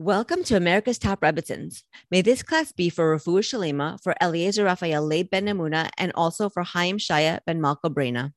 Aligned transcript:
Welcome 0.00 0.44
to 0.44 0.56
America's 0.56 0.98
Top 0.98 1.20
Rebbitzins. 1.20 1.82
May 2.10 2.22
this 2.22 2.42
class 2.42 2.72
be 2.72 2.88
for 2.88 3.14
Refuah 3.14 3.42
Shleimah, 3.42 4.02
for 4.02 4.14
Eliezer 4.18 4.64
Raphael 4.64 5.06
Leib 5.06 5.28
Ben 5.28 5.44
Namuna, 5.44 5.90
and 5.98 6.10
also 6.14 6.48
for 6.48 6.62
Chaim 6.62 6.96
Shaya 6.96 7.40
Ben 7.44 7.60
Malko 7.60 7.92
Brena. 7.92 8.32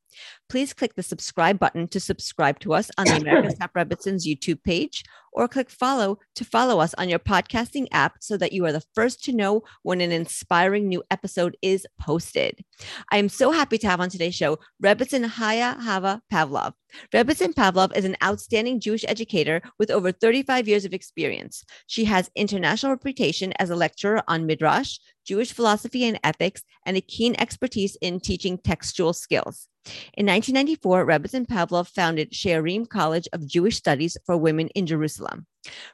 Please 0.50 0.74
click 0.74 0.96
the 0.96 1.04
subscribe 1.04 1.60
button 1.60 1.88
to 1.90 2.00
subscribe 2.00 2.60
to 2.60 2.74
us 2.74 2.90
on 2.98 3.06
the 3.06 3.18
America's 3.18 3.58
Top 3.60 3.74
Rebbitzins 3.74 4.28
YouTube 4.28 4.64
page, 4.64 5.04
or 5.34 5.48
click 5.48 5.70
follow 5.70 6.20
to 6.36 6.46
follow 6.46 6.80
us 6.80 6.94
on 6.96 7.10
your 7.10 7.20
podcasting 7.20 7.88
app 7.92 8.18
so 8.20 8.38
that 8.38 8.54
you 8.54 8.66
are 8.66 8.72
the 8.72 8.84
first 8.94 9.24
to 9.24 9.34
know 9.34 9.64
when 9.82 10.02
an 10.02 10.12
inspiring 10.12 10.88
new 10.88 11.04
episode 11.10 11.58
is 11.62 11.88
posted. 12.00 12.64
I 13.12 13.18
am 13.18 13.30
so 13.30 13.52
happy 13.52 13.78
to 13.80 13.88
have 13.88 14.00
on 14.00 14.10
today's 14.10 14.36
show 14.36 14.60
Rebbitzin 14.84 15.26
Haya 15.26 15.76
Hava 15.80 16.22
Pavlov. 16.32 16.74
Rebbitzin 17.12 17.54
Pavlov 17.54 17.96
is 17.98 18.06
an 18.06 18.16
outstanding 18.24 18.80
Jewish 18.80 19.04
educator 19.08 19.62
with 19.80 19.90
over 19.90 20.12
35 20.12 20.68
years 20.68 20.86
of 20.86 20.94
experience. 20.94 21.64
She 21.88 22.06
has 22.06 22.30
international 22.36 22.92
reputation 22.92 23.54
as 23.60 23.70
a 23.70 23.76
lecturer 23.76 24.22
on 24.28 24.46
Midrash, 24.46 25.00
Jewish 25.26 25.54
philosophy 25.54 26.06
and 26.06 26.20
ethics, 26.24 26.64
and 26.86 26.98
a 26.98 27.02
keen 27.02 27.36
expertise 27.40 27.96
in 28.02 28.20
teaching 28.20 28.58
textual 28.58 29.14
skills. 29.14 29.68
In 30.14 30.26
1994, 30.26 31.06
Rebbitzin 31.06 31.46
Pavlov 31.46 31.90
founded 31.90 32.34
She'arim 32.34 32.88
College 32.88 33.28
of 33.34 33.46
Jewish 33.46 33.78
Studies 33.78 34.18
for 34.26 34.38
Women 34.38 34.70
in 34.70 34.86
Jerusalem. 34.86 35.46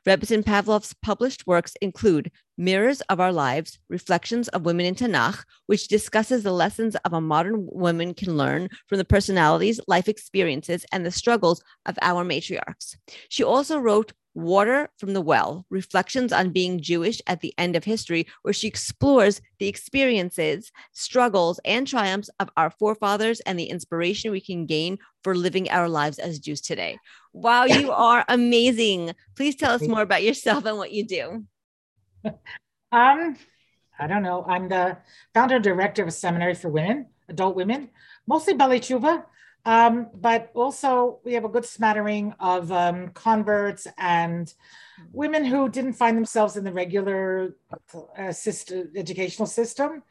Rebbitzin 0.05 0.43
Pavlov's 0.43 0.95
published 1.02 1.47
works 1.47 1.73
include 1.81 2.31
Mirrors 2.57 3.02
of 3.02 3.19
Our 3.19 3.31
Lives, 3.31 3.79
Reflections 3.89 4.47
of 4.49 4.65
Women 4.65 4.85
in 4.85 4.95
Tanakh, 4.95 5.43
which 5.67 5.88
discusses 5.88 6.43
the 6.43 6.52
lessons 6.52 6.95
of 6.97 7.13
a 7.13 7.21
modern 7.21 7.67
woman 7.71 8.13
can 8.13 8.38
learn 8.38 8.69
from 8.88 8.97
the 8.97 9.05
personalities, 9.05 9.80
life 9.88 10.07
experiences, 10.07 10.85
and 10.91 11.05
the 11.05 11.11
struggles 11.11 11.63
of 11.85 11.97
our 12.02 12.23
matriarchs. 12.23 12.95
She 13.30 13.43
also 13.43 13.80
wrote 13.80 14.13
Water 14.33 14.89
from 14.97 15.13
the 15.13 15.21
Well 15.21 15.65
Reflections 15.69 16.31
on 16.31 16.51
Being 16.51 16.81
Jewish 16.81 17.22
at 17.27 17.41
the 17.41 17.53
End 17.58 17.75
of 17.75 17.83
History, 17.83 18.27
where 18.41 18.53
she 18.53 18.67
explores 18.67 19.41
the 19.59 19.67
experiences, 19.67 20.71
struggles, 20.91 21.59
and 21.66 21.88
triumphs 21.88 22.30
of 22.39 22.49
our 22.55 22.69
forefathers 22.69 23.39
and 23.41 23.58
the 23.58 23.66
inspiration 23.66 24.31
we 24.31 24.41
can 24.41 24.66
gain 24.66 24.97
for 25.23 25.36
living 25.36 25.69
our 25.69 25.89
lives 25.89 26.19
as 26.19 26.39
Jews 26.39 26.61
today. 26.61 26.97
Wow, 27.33 27.66
you 27.66 27.91
are 28.09 28.23
amazing. 28.27 29.13
Please 29.36 29.55
tell 29.55 29.73
us 29.73 29.88
more 29.88 30.02
about 30.02 30.23
yourself 30.23 30.66
and 30.66 30.77
what 30.77 30.91
you 30.91 31.05
do. 31.05 31.45
Um, 32.91 33.38
I 33.99 34.08
don't 34.08 34.23
know. 34.23 34.43
I'm 34.47 34.69
the 34.69 34.97
founder 35.33 35.55
and 35.55 35.64
director 35.64 36.02
of 36.02 36.08
a 36.08 36.11
seminary 36.11 36.55
for 36.55 36.69
women, 36.69 37.08
adult 37.27 37.55
women, 37.55 37.89
mostly 38.25 38.55
Baalei 38.55 38.80
Teshuva. 38.80 39.25
Um, 39.70 40.08
but 40.16 40.50
also, 40.56 41.20
we 41.23 41.34
have 41.34 41.45
a 41.45 41.48
good 41.56 41.64
smattering 41.64 42.34
of 42.39 42.72
um, 42.72 43.09
converts 43.09 43.86
and 44.00 44.52
women 45.14 45.45
who 45.45 45.70
didn't 45.70 45.94
find 45.94 46.17
themselves 46.17 46.58
in 46.58 46.64
the 46.64 46.73
regular 46.73 47.56
uh, 48.17 48.31
system, 48.31 48.89
educational 48.95 49.45
system. 49.45 50.02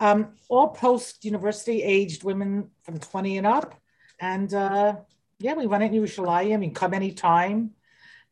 Um, 0.00 0.32
all 0.48 0.70
post 0.70 1.24
university 1.24 1.80
aged 1.80 2.24
women 2.24 2.70
from 2.82 2.98
20 2.98 3.38
and 3.38 3.46
up. 3.46 3.80
And 4.18 4.52
uh, 4.52 4.96
yeah, 5.38 5.54
we 5.54 5.66
run 5.66 5.82
it 5.82 5.92
in 5.92 6.02
Yerushalayim. 6.02 6.50
You 6.50 6.58
can 6.58 6.74
come 6.74 6.92
anytime, 6.92 7.70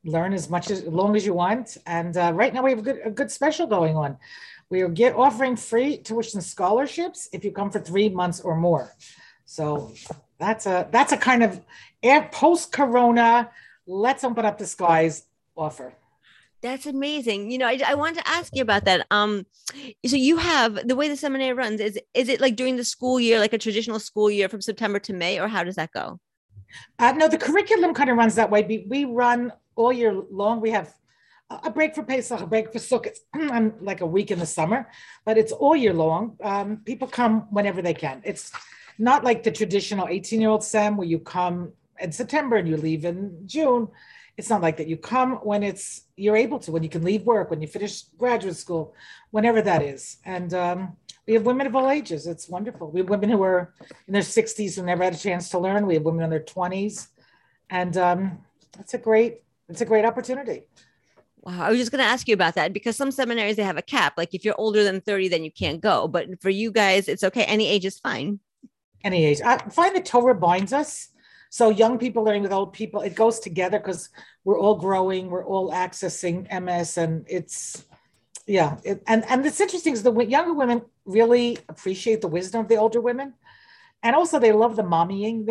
learn 0.05 0.33
as 0.33 0.51
much 0.51 0.73
as, 0.73 0.81
as 0.81 0.89
long 0.89 1.15
as 1.15 1.25
you 1.25 1.33
want. 1.33 1.77
And 1.87 2.17
uh, 2.17 2.33
right 2.35 2.53
now, 2.53 2.65
we 2.65 2.71
have 2.71 2.81
a 2.81 2.83
good, 2.83 3.01
a 3.05 3.11
good 3.13 3.31
special 3.31 3.69
going 3.69 3.95
on. 3.97 4.19
We 4.69 4.81
are 4.81 4.89
get 4.89 5.15
offering 5.15 5.55
free 5.55 5.99
tuition 5.99 6.41
scholarships 6.41 7.29
if 7.33 7.45
you 7.45 7.53
come 7.53 7.71
for 7.71 7.79
three 7.79 8.09
months 8.09 8.41
or 8.41 8.57
more. 8.57 8.91
So 9.45 9.95
that's 10.39 10.67
a 10.67 10.89
that's 10.91 11.13
a 11.13 11.17
kind 11.17 11.43
of 11.43 11.61
post 12.33 12.73
corona 12.73 13.51
let's 13.87 14.25
open 14.25 14.45
up 14.45 14.59
the 14.59 14.67
skies 14.67 15.25
offer 15.57 15.95
that's 16.63 16.87
amazing. 16.87 17.51
You 17.51 17.59
know, 17.59 17.67
I, 17.67 17.79
I 17.87 17.95
wanted 17.95 18.17
to 18.17 18.29
ask 18.29 18.55
you 18.57 18.63
about 18.63 18.87
that. 18.87 19.07
Um, 19.11 19.47
so 20.05 20.17
you 20.17 20.37
have 20.39 20.89
the 20.89 20.97
way 20.97 21.09
the 21.09 21.17
seminary 21.17 21.53
runs 21.53 21.81
is 21.81 21.99
is 22.15 22.29
it 22.29 22.41
like 22.41 22.57
during 22.57 22.77
the 22.77 22.85
school 22.85 23.21
year, 23.21 23.39
like 23.39 23.53
a 23.53 23.59
traditional 23.59 24.01
school 24.01 24.31
year 24.31 24.49
from 24.49 24.61
September 24.61 24.99
to 25.01 25.13
May, 25.13 25.39
or 25.39 25.49
how 25.49 25.63
does 25.63 25.77
that 25.77 25.93
go? 25.93 26.19
Uh, 26.99 27.13
no, 27.13 27.29
the 27.29 27.39
curriculum 27.39 27.95
kind 27.95 28.11
of 28.11 28.17
runs 28.17 28.35
that 28.35 28.51
way. 28.51 28.63
We, 28.63 28.87
we 28.89 29.05
run 29.05 29.53
all 29.77 29.93
year 29.93 30.13
long. 30.13 30.61
We 30.61 30.71
have 30.71 30.93
a 31.51 31.71
break 31.71 31.95
for 31.95 32.03
Pesach, 32.03 32.41
a 32.41 32.47
break 32.47 32.73
for 32.73 32.79
Sukkot, 32.79 33.17
and 33.35 33.75
like 33.81 34.01
a 34.01 34.07
week 34.07 34.31
in 34.31 34.39
the 34.39 34.47
summer, 34.47 34.89
but 35.25 35.39
it's 35.39 35.53
all 35.53 35.77
year 35.77 35.93
long. 35.93 36.37
Um, 36.43 36.79
people 36.79 37.07
come 37.07 37.43
whenever 37.51 37.83
they 37.83 37.95
can. 37.95 38.23
It's 38.25 38.51
not 38.99 39.25
like 39.25 39.43
the 39.43 39.51
traditional 39.51 40.09
18 40.09 40.41
year 40.41 40.51
old 40.51 40.65
SEM 40.65 40.97
where 40.97 41.07
you 41.07 41.19
come 41.19 41.73
in 42.01 42.13
September 42.13 42.57
and 42.57 42.69
you 42.69 42.77
leave 42.77 43.05
in 43.05 43.47
June. 43.47 43.89
It's 44.37 44.51
not 44.51 44.61
like 44.61 44.77
that. 44.77 44.87
You 44.87 44.97
come 44.97 45.37
when 45.37 45.63
it's 45.63 46.03
you're 46.17 46.37
able 46.37 46.59
to, 46.61 46.73
when 46.73 46.83
you 46.83 46.89
can 46.89 47.03
leave 47.03 47.23
work, 47.23 47.51
when 47.51 47.63
you 47.63 47.69
finish 47.69 48.03
graduate 48.19 48.57
school, 48.57 48.95
whenever 49.31 49.63
that 49.63 49.83
is. 49.83 50.19
And 50.25 50.53
um, 50.53 50.97
we 51.27 51.35
have 51.35 51.45
women 51.45 51.67
of 51.67 51.75
all 51.75 51.91
ages. 51.91 52.27
It's 52.27 52.49
wonderful. 52.49 52.91
We 52.91 53.01
have 53.01 53.09
women 53.09 53.31
who 53.31 53.43
are 53.43 53.73
in 54.07 54.13
their 54.13 54.23
60s 54.23 54.77
who 54.77 54.83
never 54.83 55.05
had 55.05 55.15
a 55.15 55.19
chance 55.19 55.49
to 55.51 55.59
learn. 55.59 55.87
We 55.87 55.95
have 55.95 56.03
women 56.03 56.25
in 56.25 56.31
their 56.31 56.41
20s, 56.41 57.09
and 57.71 57.97
um, 57.97 58.39
it's 58.79 58.95
a 58.95 58.99
great 58.99 59.43
it's 59.69 59.81
a 59.81 59.87
great 59.87 60.05
opportunity. 60.05 60.65
Wow, 61.41 61.65
I 61.65 61.71
was 61.71 61.79
just 61.79 61.91
going 61.91 62.03
to 62.03 62.11
ask 62.11 62.29
you 62.29 62.35
about 62.35 62.55
that 62.57 62.73
because 62.73 62.97
some 62.97 63.11
seminaries 63.11 63.57
they 63.57 63.63
have 63.63 63.77
a 63.77 63.83
cap. 63.83 64.15
Like 64.17 64.35
if 64.35 64.45
you're 64.45 64.59
older 64.59 64.85
than 64.85 65.01
30, 65.01 65.29
then 65.29 65.45
you 65.45 65.51
can't 65.51 65.81
go. 65.81 66.09
But 66.09 66.41
for 66.43 66.51
you 66.51 66.71
guys, 66.71 67.09
it's 67.09 67.25
okay. 67.25 67.45
Any 67.45 67.69
age 67.69 67.85
is 67.85 67.99
fine 67.99 68.41
any 69.05 69.25
age. 69.25 69.41
I 69.41 69.59
find 69.59 69.95
that 69.97 70.05
Torah 70.05 70.35
binds 70.35 70.73
us. 70.73 71.09
So 71.51 71.71
young 71.71 71.99
people 71.99 72.25
learning 72.25 72.43
with 72.43 72.53
old 72.53 72.73
people, 72.73 73.01
it 73.01 73.15
goes 73.15 73.41
together 73.41 73.79
because 73.79 74.11
we're 74.45 74.59
all 74.59 74.77
growing, 74.77 75.31
we're 75.31 75.47
all 75.47 75.71
accessing 75.71 76.51
emes, 76.51 76.99
and 76.99 77.25
it's 77.29 77.85
yeah. 78.47 78.79
It, 78.85 79.03
and 79.07 79.25
and 79.29 79.47
it's 79.47 79.61
interesting 79.61 79.93
is 79.93 80.03
the 80.03 80.13
younger 80.25 80.55
women 80.55 80.83
really 81.05 81.59
appreciate 81.69 82.21
the 82.21 82.29
wisdom 82.29 82.61
of 82.61 82.69
the 82.69 82.77
older 82.77 83.01
women, 83.01 83.35
and 84.03 84.15
also 84.15 84.39
they 84.39 84.53
love 84.53 84.77
the 84.77 84.83
mommying. 84.83 85.47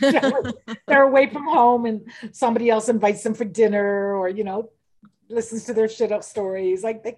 They're, 0.00 0.52
they're 0.86 1.02
away 1.02 1.28
from 1.28 1.44
home, 1.44 1.86
and 1.86 2.10
somebody 2.32 2.70
else 2.70 2.88
invites 2.88 3.22
them 3.22 3.34
for 3.34 3.44
dinner, 3.44 4.14
or 4.14 4.28
you 4.28 4.44
know, 4.44 4.70
listens 5.28 5.64
to 5.64 5.74
their 5.74 5.88
shidduch 5.88 6.24
stories. 6.24 6.84
Like 6.84 7.02
they 7.02 7.16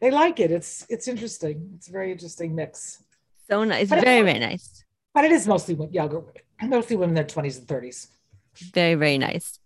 they 0.00 0.10
like 0.10 0.38
it. 0.38 0.50
It's 0.50 0.86
it's 0.88 1.08
interesting. 1.08 1.72
It's 1.76 1.88
a 1.88 1.92
very 1.92 2.12
interesting 2.12 2.54
mix. 2.54 3.02
So 3.48 3.64
nice. 3.64 3.88
But 3.88 4.04
very, 4.04 4.22
very 4.22 4.38
nice 4.38 4.84
but 5.14 5.24
it 5.24 5.32
is 5.32 5.46
mostly 5.46 5.76
younger, 5.92 6.22
mostly 6.62 6.96
women 6.96 7.10
in 7.10 7.14
their 7.14 7.24
20s 7.24 7.58
and 7.58 7.68
30s. 7.68 8.08
Very, 8.74 8.94
very 8.94 9.18
nice. 9.18 9.59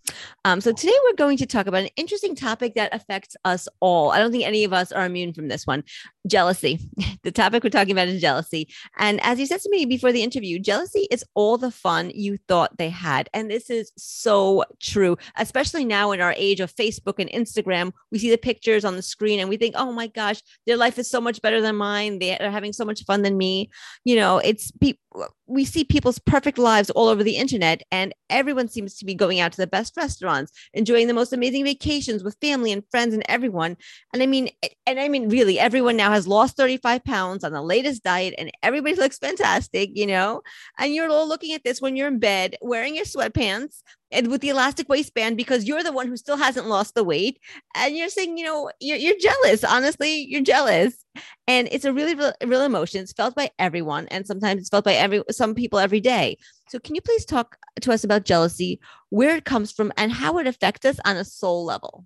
Um, 0.44 0.60
so 0.60 0.72
today 0.72 0.92
we're 1.04 1.16
going 1.16 1.38
to 1.38 1.46
talk 1.46 1.66
about 1.66 1.82
an 1.82 1.90
interesting 1.96 2.34
topic 2.34 2.74
that 2.74 2.94
affects 2.94 3.36
us 3.44 3.68
all. 3.80 4.10
I 4.10 4.18
don't 4.18 4.30
think 4.30 4.44
any 4.44 4.64
of 4.64 4.72
us 4.72 4.92
are 4.92 5.06
immune 5.06 5.32
from 5.32 5.48
this 5.48 5.66
one 5.66 5.84
jealousy. 6.26 6.78
The 7.22 7.32
topic 7.32 7.64
we're 7.64 7.70
talking 7.70 7.92
about 7.92 8.08
is 8.08 8.20
jealousy. 8.20 8.68
And 8.98 9.18
as 9.22 9.40
you 9.40 9.46
said 9.46 9.60
to 9.62 9.70
me 9.70 9.86
before 9.86 10.12
the 10.12 10.22
interview, 10.22 10.58
jealousy 10.58 11.06
is 11.10 11.24
all 11.32 11.56
the 11.56 11.70
fun 11.70 12.10
you 12.10 12.36
thought 12.48 12.76
they 12.76 12.90
had. 12.90 13.30
And 13.32 13.50
this 13.50 13.70
is 13.70 13.92
so 13.96 14.62
true, 14.78 15.16
especially 15.38 15.86
now 15.86 16.12
in 16.12 16.20
our 16.20 16.34
age 16.36 16.60
of 16.60 16.74
Facebook 16.74 17.14
and 17.18 17.30
Instagram. 17.30 17.92
We 18.12 18.18
see 18.18 18.28
the 18.28 18.36
pictures 18.36 18.84
on 18.84 18.96
the 18.96 19.00
screen 19.00 19.40
and 19.40 19.48
we 19.48 19.56
think, 19.56 19.74
oh 19.78 19.90
my 19.90 20.06
gosh, 20.08 20.42
their 20.66 20.76
life 20.76 20.98
is 20.98 21.08
so 21.08 21.18
much 21.18 21.40
better 21.40 21.62
than 21.62 21.76
mine. 21.76 22.18
They 22.18 22.36
are 22.38 22.50
having 22.50 22.74
so 22.74 22.84
much 22.84 23.04
fun 23.04 23.22
than 23.22 23.38
me. 23.38 23.70
You 24.04 24.16
know, 24.16 24.36
it's 24.36 24.70
people 24.70 25.00
we 25.46 25.64
see 25.64 25.84
people's 25.84 26.18
perfect 26.18 26.58
lives 26.58 26.90
all 26.90 27.08
over 27.08 27.22
the 27.22 27.36
internet 27.36 27.82
and 27.92 28.14
everyone 28.30 28.68
seems 28.68 28.96
to 28.96 29.04
be 29.04 29.14
going 29.14 29.40
out 29.40 29.52
to 29.52 29.60
the 29.60 29.66
best 29.66 29.93
restaurants 29.96 30.52
enjoying 30.72 31.06
the 31.06 31.14
most 31.14 31.32
amazing 31.32 31.64
vacations 31.64 32.22
with 32.22 32.36
family 32.40 32.72
and 32.72 32.84
friends 32.90 33.14
and 33.14 33.22
everyone. 33.28 33.76
And 34.12 34.22
i 34.22 34.26
mean 34.26 34.50
and 34.86 35.00
i 35.00 35.08
mean 35.08 35.28
really 35.28 35.58
everyone 35.58 35.96
now 35.96 36.10
has 36.10 36.26
lost 36.26 36.56
35 36.56 37.04
pounds 37.04 37.44
on 37.44 37.52
the 37.52 37.62
latest 37.62 38.02
diet 38.02 38.34
and 38.38 38.50
everybody 38.62 38.94
looks 38.96 39.18
fantastic 39.18 39.90
you 39.94 40.06
know? 40.06 40.42
And 40.78 40.94
you're 40.94 41.10
all 41.10 41.28
looking 41.28 41.52
at 41.52 41.64
this 41.64 41.80
when 41.80 41.96
you're 41.96 42.08
in 42.08 42.18
bed 42.18 42.56
wearing 42.60 42.96
your 42.96 43.04
sweatpants 43.04 43.82
and 44.10 44.28
with 44.28 44.40
the 44.40 44.50
elastic 44.50 44.88
waistband 44.88 45.36
because 45.36 45.64
you're 45.64 45.82
the 45.82 45.92
one 45.92 46.06
who 46.06 46.16
still 46.16 46.36
hasn't 46.36 46.68
lost 46.68 46.94
the 46.94 47.02
weight. 47.04 47.40
And 47.74 47.96
you're 47.96 48.08
saying 48.08 48.38
you 48.38 48.44
know 48.44 48.70
you're, 48.80 48.98
you're 48.98 49.18
jealous 49.18 49.64
honestly 49.64 50.26
you're 50.28 50.42
jealous. 50.42 51.04
And 51.46 51.68
it's 51.70 51.84
a 51.84 51.92
really 51.92 52.14
real, 52.14 52.32
real 52.44 52.62
emotion. 52.62 53.02
It's 53.02 53.12
felt 53.12 53.34
by 53.34 53.50
everyone 53.58 54.08
and 54.08 54.26
sometimes 54.26 54.60
it's 54.60 54.70
felt 54.70 54.84
by 54.84 54.94
every 54.94 55.22
some 55.30 55.54
people 55.54 55.78
every 55.78 56.00
day 56.00 56.38
so 56.74 56.80
can 56.80 56.96
you 56.96 57.00
please 57.00 57.24
talk 57.24 57.56
to 57.80 57.92
us 57.92 58.02
about 58.02 58.24
jealousy 58.24 58.80
where 59.10 59.36
it 59.36 59.44
comes 59.44 59.70
from 59.70 59.92
and 59.96 60.10
how 60.10 60.38
it 60.38 60.46
affects 60.46 60.84
us 60.84 60.98
on 61.04 61.16
a 61.16 61.24
soul 61.24 61.64
level 61.64 62.04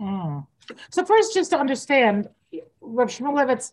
mm. 0.00 0.46
so 0.90 1.04
first 1.04 1.34
just 1.34 1.50
to 1.50 1.58
understand 1.58 2.28
Rav 2.80 3.08
Shmulevitz 3.08 3.72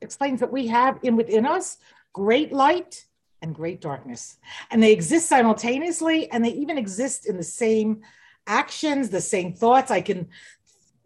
explains 0.00 0.40
that 0.40 0.52
we 0.52 0.66
have 0.68 0.98
in 1.02 1.16
within 1.16 1.46
us 1.46 1.78
great 2.12 2.52
light 2.52 3.06
and 3.42 3.54
great 3.54 3.80
darkness. 3.80 4.38
And 4.70 4.82
they 4.82 4.92
exist 4.92 5.28
simultaneously 5.28 6.30
and 6.30 6.44
they 6.44 6.52
even 6.52 6.78
exist 6.78 7.26
in 7.26 7.36
the 7.36 7.42
same 7.42 8.02
actions, 8.46 9.10
the 9.10 9.20
same 9.20 9.52
thoughts. 9.52 9.90
I 9.90 10.00
can 10.00 10.28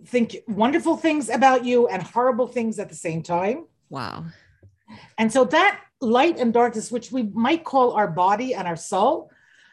think 0.05 0.37
wonderful 0.47 0.97
things 0.97 1.29
about 1.29 1.65
you 1.65 1.88
and 1.88 2.03
horrible 2.03 2.47
things 2.47 2.79
at 2.79 2.88
the 2.88 2.94
same 2.94 3.23
time. 3.23 3.65
Wow. 3.88 4.27
And 5.19 5.33
so 5.33 5.44
that 5.47 5.81
light 6.00 6.38
and 6.38 6.52
darkness, 6.52 6.90
which 6.90 7.10
we 7.10 7.22
might 7.22 7.64
call 7.64 7.93
our 7.93 8.08
body 8.08 8.54
and 8.54 8.69
our 8.69 8.76
soul, 8.76 9.31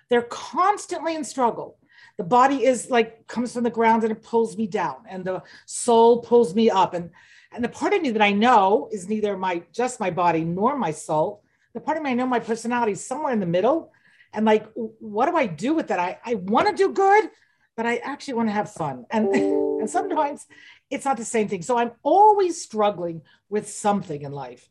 they're 0.09 0.21
constantly 0.23 1.15
in 1.15 1.23
struggle. 1.23 1.77
the 2.17 2.23
body 2.23 2.63
is 2.63 2.91
like 2.91 3.25
comes 3.25 3.53
from 3.53 3.63
the 3.63 3.77
ground 3.79 4.03
and 4.03 4.11
it 4.11 4.21
pulls 4.21 4.55
me 4.55 4.67
down 4.67 4.97
and 5.09 5.25
the 5.25 5.41
soul 5.65 6.21
pulls 6.21 6.53
me 6.53 6.69
up. 6.69 6.93
And 6.93 7.09
and 7.51 7.63
the 7.63 7.69
part 7.69 7.93
of 7.93 8.01
me 8.01 8.11
that 8.11 8.21
i 8.21 8.31
know 8.31 8.89
is 8.91 9.09
neither 9.09 9.37
my 9.37 9.63
just 9.71 9.99
my 9.99 10.11
body 10.11 10.43
nor 10.43 10.77
my 10.77 10.91
soul. 10.91 11.43
The 11.73 11.81
part 11.81 11.97
of 11.97 12.03
me 12.03 12.11
i 12.11 12.13
know 12.13 12.27
my 12.27 12.39
personality 12.39 12.91
is 12.91 13.05
somewhere 13.05 13.33
in 13.33 13.39
the 13.39 13.53
middle. 13.57 13.91
And 14.33 14.45
like 14.45 14.65
what 14.75 15.25
do 15.27 15.35
i 15.35 15.47
do 15.47 15.73
with 15.73 15.87
that? 15.87 15.99
I 15.99 16.19
i 16.23 16.35
want 16.35 16.67
to 16.69 16.75
do 16.75 16.93
good 16.93 17.29
but 17.75 17.87
i 17.87 17.95
actually 17.97 18.35
want 18.35 18.49
to 18.49 18.53
have 18.53 18.71
fun. 18.71 19.05
And 19.09 19.27
and 19.81 19.89
sometimes 19.89 20.45
it's 20.91 21.05
not 21.05 21.17
the 21.17 21.25
same 21.25 21.47
thing. 21.47 21.63
So 21.63 21.77
i'm 21.77 21.93
always 22.03 22.61
struggling 22.61 23.23
with 23.49 23.67
something 23.67 24.21
in 24.21 24.31
life 24.31 24.69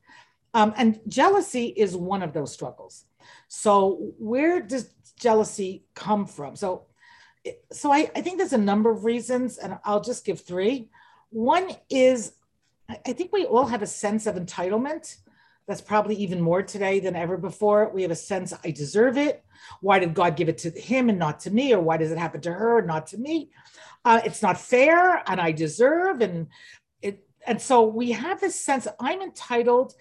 um, 0.55 0.73
and 0.77 1.01
jealousy 1.09 1.67
is 1.67 1.97
one 1.97 2.23
of 2.23 2.33
those 2.33 2.53
struggles 2.53 3.05
so 3.49 4.13
where 4.19 4.61
does 4.61 4.91
jealousy 5.19 5.85
come 5.95 6.27
from 6.27 6.57
so 6.57 6.87
so 7.73 7.93
I, 7.93 8.11
I 8.15 8.21
think 8.21 8.39
there's 8.39 8.53
a 8.53 8.59
number 8.59 8.91
of 8.91 9.05
reasons, 9.05 9.59
and 9.59 9.79
I'll 9.85 10.01
just 10.01 10.25
give 10.25 10.41
three. 10.41 10.89
One 11.31 11.71
is 11.91 12.33
I 12.89 13.13
think 13.13 13.33
we 13.33 13.47
all 13.47 13.67
have 13.67 13.83
a 13.83 13.87
sense 13.87 14.27
of 14.27 14.35
entitlement. 14.37 15.17
That's 15.67 15.81
probably 15.81 16.17
even 16.17 16.41
more 16.41 16.63
today 16.63 17.01
than 17.01 17.17
ever 17.17 17.39
before. 17.39 17.91
We 17.95 18.03
have 18.03 18.11
a 18.11 18.17
sense 18.17 18.53
I 18.65 18.71
deserve 18.71 19.17
it. 19.17 19.45
Why 19.81 19.99
did 19.99 20.13
God 20.13 20.37
give 20.37 20.49
it 20.49 20.59
to 20.59 20.71
him 20.71 21.09
and 21.09 21.19
not 21.19 21.41
to 21.41 21.51
me? 21.51 21.73
Or 21.73 21.81
why 21.81 21.97
does 21.97 22.11
it 22.11 22.19
happen 22.19 22.41
to 22.43 22.53
her 22.53 22.79
and 22.79 22.87
not 22.87 23.07
to 23.09 23.19
me? 23.19 23.51
Uh, 24.05 24.21
it's 24.25 24.43
not 24.43 24.61
fair, 24.61 25.23
and 25.31 25.41
I 25.41 25.53
deserve. 25.53 26.21
And 26.21 26.49
it, 27.01 27.25
and 27.47 27.63
so 27.63 27.83
we 27.83 28.13
have 28.13 28.41
this 28.41 28.59
sense 28.61 28.87
I'm 29.01 29.23
entitled 29.23 29.95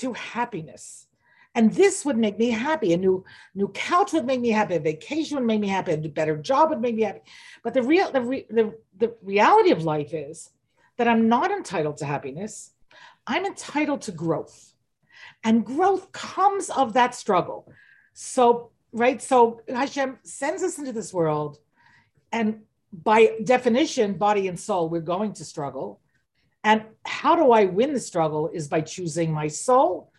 to 0.00 0.12
happiness. 0.12 1.06
And 1.54 1.72
this 1.72 2.04
would 2.04 2.18
make 2.18 2.38
me 2.38 2.50
happy. 2.50 2.92
A 2.92 2.96
new 2.96 3.24
new 3.54 3.68
couch 3.68 4.12
would 4.12 4.26
make 4.26 4.40
me 4.40 4.50
happy. 4.50 4.74
A 4.74 4.80
vacation 4.80 5.36
would 5.36 5.46
make 5.46 5.60
me 5.60 5.68
happy. 5.68 5.92
A 5.92 5.98
better 5.98 6.36
job 6.36 6.70
would 6.70 6.80
make 6.80 6.96
me 6.96 7.02
happy. 7.02 7.22
But 7.62 7.74
the 7.74 7.82
real 7.82 8.10
the, 8.10 8.20
re, 8.20 8.46
the, 8.50 8.74
the 8.98 9.14
reality 9.22 9.70
of 9.70 9.84
life 9.84 10.12
is 10.12 10.50
that 10.96 11.06
I'm 11.06 11.28
not 11.28 11.50
entitled 11.50 11.98
to 11.98 12.06
happiness. 12.06 12.72
I'm 13.26 13.46
entitled 13.46 14.02
to 14.02 14.12
growth. 14.12 14.72
And 15.44 15.64
growth 15.64 16.10
comes 16.12 16.70
of 16.70 16.94
that 16.94 17.14
struggle. 17.14 17.70
So, 18.14 18.70
right? 18.92 19.22
So 19.22 19.60
Hashem 19.68 20.18
sends 20.22 20.62
us 20.62 20.78
into 20.78 20.92
this 20.92 21.12
world, 21.12 21.58
and 22.32 22.62
by 22.92 23.36
definition, 23.44 24.14
body 24.14 24.48
and 24.48 24.58
soul, 24.58 24.88
we're 24.88 25.00
going 25.00 25.32
to 25.34 25.44
struggle. 25.44 26.00
And 26.64 26.84
how 27.04 27.36
do 27.36 27.52
I 27.52 27.66
win 27.66 27.92
the 27.92 28.00
struggle 28.00 28.50
is 28.52 28.68
by 28.68 28.80
choosing 28.80 29.32
my 29.32 29.48
soul 29.48 30.10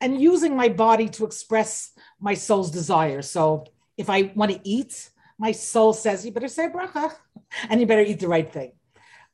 and 0.00 0.20
using 0.20 0.56
my 0.56 0.68
body 0.68 1.08
to 1.10 1.24
express 1.24 1.92
my 2.20 2.34
soul's 2.34 2.72
desire. 2.72 3.22
So 3.22 3.66
if 3.96 4.10
I 4.10 4.32
want 4.34 4.50
to 4.50 4.60
eat, 4.64 5.10
my 5.38 5.52
soul 5.52 5.92
says, 5.92 6.26
you 6.26 6.32
better 6.32 6.48
say 6.48 6.68
bracha 6.68 7.12
and 7.70 7.80
you 7.80 7.86
better 7.86 8.02
eat 8.02 8.18
the 8.18 8.28
right 8.28 8.52
thing. 8.52 8.72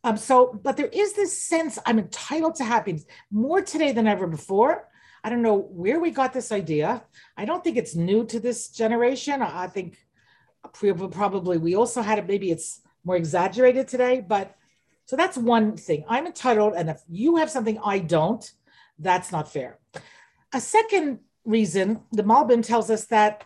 Um, 0.05 0.19
so, 0.19 0.61
but 0.63 0.77
there 0.77 0.91
is 0.93 1.15
this 1.15 1.37
sense 1.37 1.79
I'm 1.87 1.99
entitled 1.99 2.57
to 2.57 2.65
happiness 2.65 3.05
more 3.33 3.63
today 3.63 3.93
than 3.93 4.07
ever 4.07 4.27
before. 4.27 4.89
I 5.25 5.31
don't 5.31 5.43
know 5.43 5.57
where 5.57 5.99
we 5.99 6.11
got 6.11 6.33
this 6.33 6.53
idea. 6.53 7.03
I 7.37 7.47
don't 7.47 7.65
think 7.65 7.77
it's 7.77 7.97
new 7.97 8.25
to 8.27 8.39
this 8.39 8.69
generation. 8.69 9.43
I 9.43 9.67
think 9.67 9.99
probably 10.63 11.59
we 11.59 11.75
also 11.75 12.03
had 12.03 12.19
it, 12.19 12.29
maybe 12.29 12.51
it's 12.51 12.81
more 13.05 13.17
exaggerated 13.17 13.89
today, 13.89 14.21
but 14.21 14.55
so 15.09 15.17
that's 15.17 15.39
one 15.39 15.79
thing. 15.79 16.05
I'm 16.07 16.27
entitled, 16.27 16.75
and 16.77 16.91
if 16.91 17.01
you 17.09 17.37
have 17.37 17.49
something 17.49 17.79
I 17.83 17.99
don't, 17.99 18.45
that's 18.99 19.33
not 19.33 19.51
fair. 19.51 19.79
A 20.53 20.61
second 20.61 21.21
reason, 21.47 22.03
the 22.13 22.23
Malbim 22.23 22.63
tells 22.63 22.91
us 22.91 23.07
that 23.07 23.43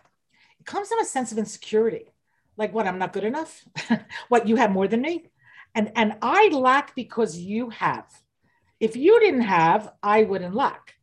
it 0.59 0.65
comes 0.65 0.89
from 0.89 0.99
a 0.99 1.05
sense 1.05 1.31
of 1.31 1.37
insecurity. 1.37 2.11
Like 2.57 2.73
what, 2.73 2.85
I'm 2.85 2.99
not 2.99 3.13
good 3.13 3.23
enough? 3.23 3.63
what, 4.27 4.45
you 4.45 4.57
have 4.57 4.71
more 4.71 4.89
than 4.89 5.03
me? 5.03 5.27
And, 5.73 5.93
and 5.95 6.17
I 6.21 6.49
lack 6.49 6.95
because 6.95 7.37
you 7.37 7.69
have. 7.69 8.11
If 8.81 8.97
you 8.97 9.17
didn't 9.21 9.47
have, 9.47 9.89
I 10.03 10.23
wouldn't 10.23 10.53
lack. 10.53 10.95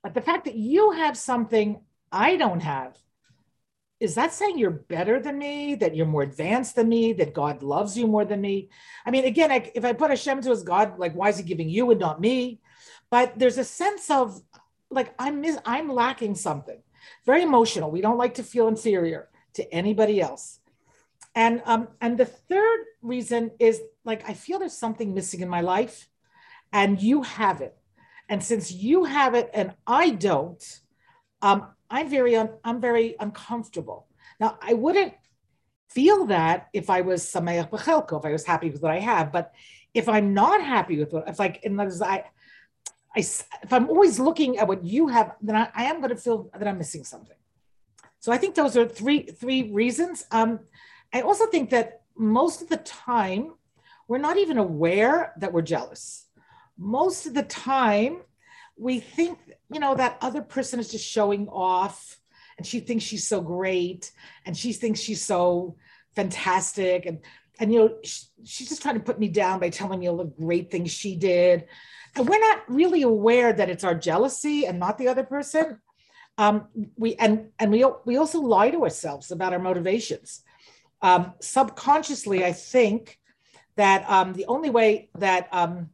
But 0.00 0.14
the 0.14 0.22
fact 0.22 0.44
that 0.44 0.54
you 0.54 0.92
have 0.92 1.16
something 1.16 1.80
I 2.12 2.36
don't 2.36 2.62
have, 2.62 2.96
is 4.04 4.14
that 4.14 4.32
saying 4.34 4.58
you're 4.58 4.70
better 4.70 5.18
than 5.18 5.38
me, 5.38 5.74
that 5.76 5.96
you're 5.96 6.06
more 6.06 6.22
advanced 6.22 6.76
than 6.76 6.88
me, 6.88 7.14
that 7.14 7.34
God 7.34 7.62
loves 7.62 7.96
you 7.96 8.06
more 8.06 8.24
than 8.24 8.40
me? 8.40 8.68
I 9.06 9.10
mean, 9.10 9.24
again, 9.24 9.50
I, 9.50 9.72
if 9.74 9.84
I 9.84 9.94
put 9.94 10.10
Hashem 10.10 10.42
to 10.42 10.50
as 10.50 10.62
God, 10.62 10.98
like, 10.98 11.14
why 11.14 11.30
is 11.30 11.38
he 11.38 11.42
giving 11.42 11.68
you 11.68 11.90
and 11.90 11.98
not 11.98 12.20
me? 12.20 12.60
But 13.10 13.38
there's 13.38 13.58
a 13.58 13.64
sense 13.64 14.10
of 14.10 14.40
like 14.90 15.14
I'm 15.18 15.40
mis- 15.40 15.58
I'm 15.64 15.88
lacking 15.88 16.34
something. 16.34 16.80
Very 17.26 17.42
emotional. 17.42 17.90
We 17.90 18.00
don't 18.00 18.18
like 18.18 18.34
to 18.34 18.42
feel 18.42 18.68
inferior 18.68 19.28
to 19.54 19.74
anybody 19.74 20.20
else. 20.20 20.60
And 21.34 21.62
um 21.64 21.88
and 22.00 22.18
the 22.18 22.26
third 22.26 22.80
reason 23.02 23.50
is 23.58 23.80
like 24.04 24.28
I 24.28 24.34
feel 24.34 24.58
there's 24.58 24.76
something 24.76 25.14
missing 25.14 25.40
in 25.40 25.48
my 25.48 25.60
life 25.60 26.08
and 26.72 27.00
you 27.00 27.22
have 27.22 27.60
it. 27.60 27.76
And 28.28 28.42
since 28.42 28.72
you 28.72 29.04
have 29.04 29.34
it 29.34 29.50
and 29.52 29.74
I 29.86 30.10
don't, 30.10 30.62
um 31.42 31.68
I'm 31.96 32.08
very 32.16 32.34
un- 32.42 32.56
I'm 32.68 32.80
very 32.88 33.08
uncomfortable. 33.24 34.00
Now 34.40 34.50
I 34.70 34.72
wouldn't 34.74 35.14
feel 35.96 36.26
that 36.26 36.58
if 36.80 36.86
I 36.90 37.00
was 37.10 37.20
sameach 37.34 37.68
if 37.72 38.24
I 38.24 38.32
was 38.36 38.44
happy 38.52 38.68
with 38.72 38.82
what 38.82 38.92
I 38.98 39.00
have, 39.12 39.26
but 39.36 39.46
if 40.00 40.06
I'm 40.14 40.28
not 40.34 40.58
happy 40.74 40.96
with 41.00 41.12
what, 41.12 41.28
if 41.28 41.38
like 41.38 41.56
in 41.62 41.78
other 41.78 41.90
words, 41.90 42.02
I 42.02 42.24
I, 43.16 43.20
if 43.66 43.70
I'm 43.76 43.88
always 43.88 44.18
looking 44.18 44.58
at 44.58 44.66
what 44.66 44.84
you 44.84 45.06
have, 45.06 45.28
then 45.40 45.54
I, 45.54 45.68
I 45.80 45.84
am 45.84 46.00
going 46.02 46.14
to 46.16 46.22
feel 46.26 46.50
that 46.58 46.66
I'm 46.66 46.78
missing 46.78 47.04
something. 47.04 47.36
So 48.18 48.32
I 48.32 48.38
think 48.38 48.56
those 48.56 48.76
are 48.76 48.88
three 49.00 49.20
three 49.40 49.62
reasons. 49.82 50.16
Um, 50.38 50.50
I 51.16 51.20
also 51.20 51.46
think 51.46 51.70
that 51.70 52.02
most 52.16 52.60
of 52.62 52.68
the 52.74 52.82
time 53.10 53.54
we're 54.08 54.26
not 54.28 54.36
even 54.44 54.58
aware 54.58 55.32
that 55.40 55.52
we're 55.52 55.68
jealous. 55.76 56.26
Most 56.76 57.20
of 57.28 57.34
the 57.38 57.44
time, 57.44 58.22
we 58.76 59.00
think 59.00 59.38
you 59.72 59.80
know 59.80 59.94
that 59.94 60.18
other 60.20 60.42
person 60.42 60.80
is 60.80 60.90
just 60.90 61.06
showing 61.06 61.48
off, 61.48 62.20
and 62.58 62.66
she 62.66 62.80
thinks 62.80 63.04
she's 63.04 63.26
so 63.26 63.40
great, 63.40 64.12
and 64.44 64.56
she 64.56 64.72
thinks 64.72 65.00
she's 65.00 65.22
so 65.22 65.76
fantastic, 66.14 67.06
and 67.06 67.20
and 67.58 67.72
you 67.72 67.78
know 67.78 67.96
she, 68.02 68.24
she's 68.44 68.68
just 68.68 68.82
trying 68.82 68.96
to 68.96 69.04
put 69.04 69.18
me 69.18 69.28
down 69.28 69.60
by 69.60 69.70
telling 69.70 70.00
me 70.00 70.08
all 70.08 70.16
the 70.16 70.24
great 70.24 70.70
things 70.70 70.90
she 70.90 71.16
did 71.16 71.66
and 72.16 72.28
we're 72.28 72.40
not 72.40 72.62
really 72.68 73.02
aware 73.02 73.52
that 73.52 73.68
it's 73.68 73.84
our 73.84 73.94
jealousy 73.94 74.66
and 74.66 74.78
not 74.78 74.98
the 74.98 75.08
other 75.08 75.24
person. 75.24 75.80
Um, 76.38 76.68
we 76.96 77.14
and 77.16 77.50
and 77.58 77.70
we 77.70 77.84
we 78.04 78.16
also 78.16 78.40
lie 78.40 78.70
to 78.70 78.82
ourselves 78.82 79.30
about 79.30 79.52
our 79.52 79.58
motivations. 79.58 80.42
Um, 81.00 81.34
subconsciously, 81.40 82.44
I 82.44 82.52
think 82.52 83.18
that 83.76 84.08
um, 84.08 84.32
the 84.32 84.46
only 84.46 84.70
way 84.70 85.10
that 85.16 85.48
um, 85.52 85.90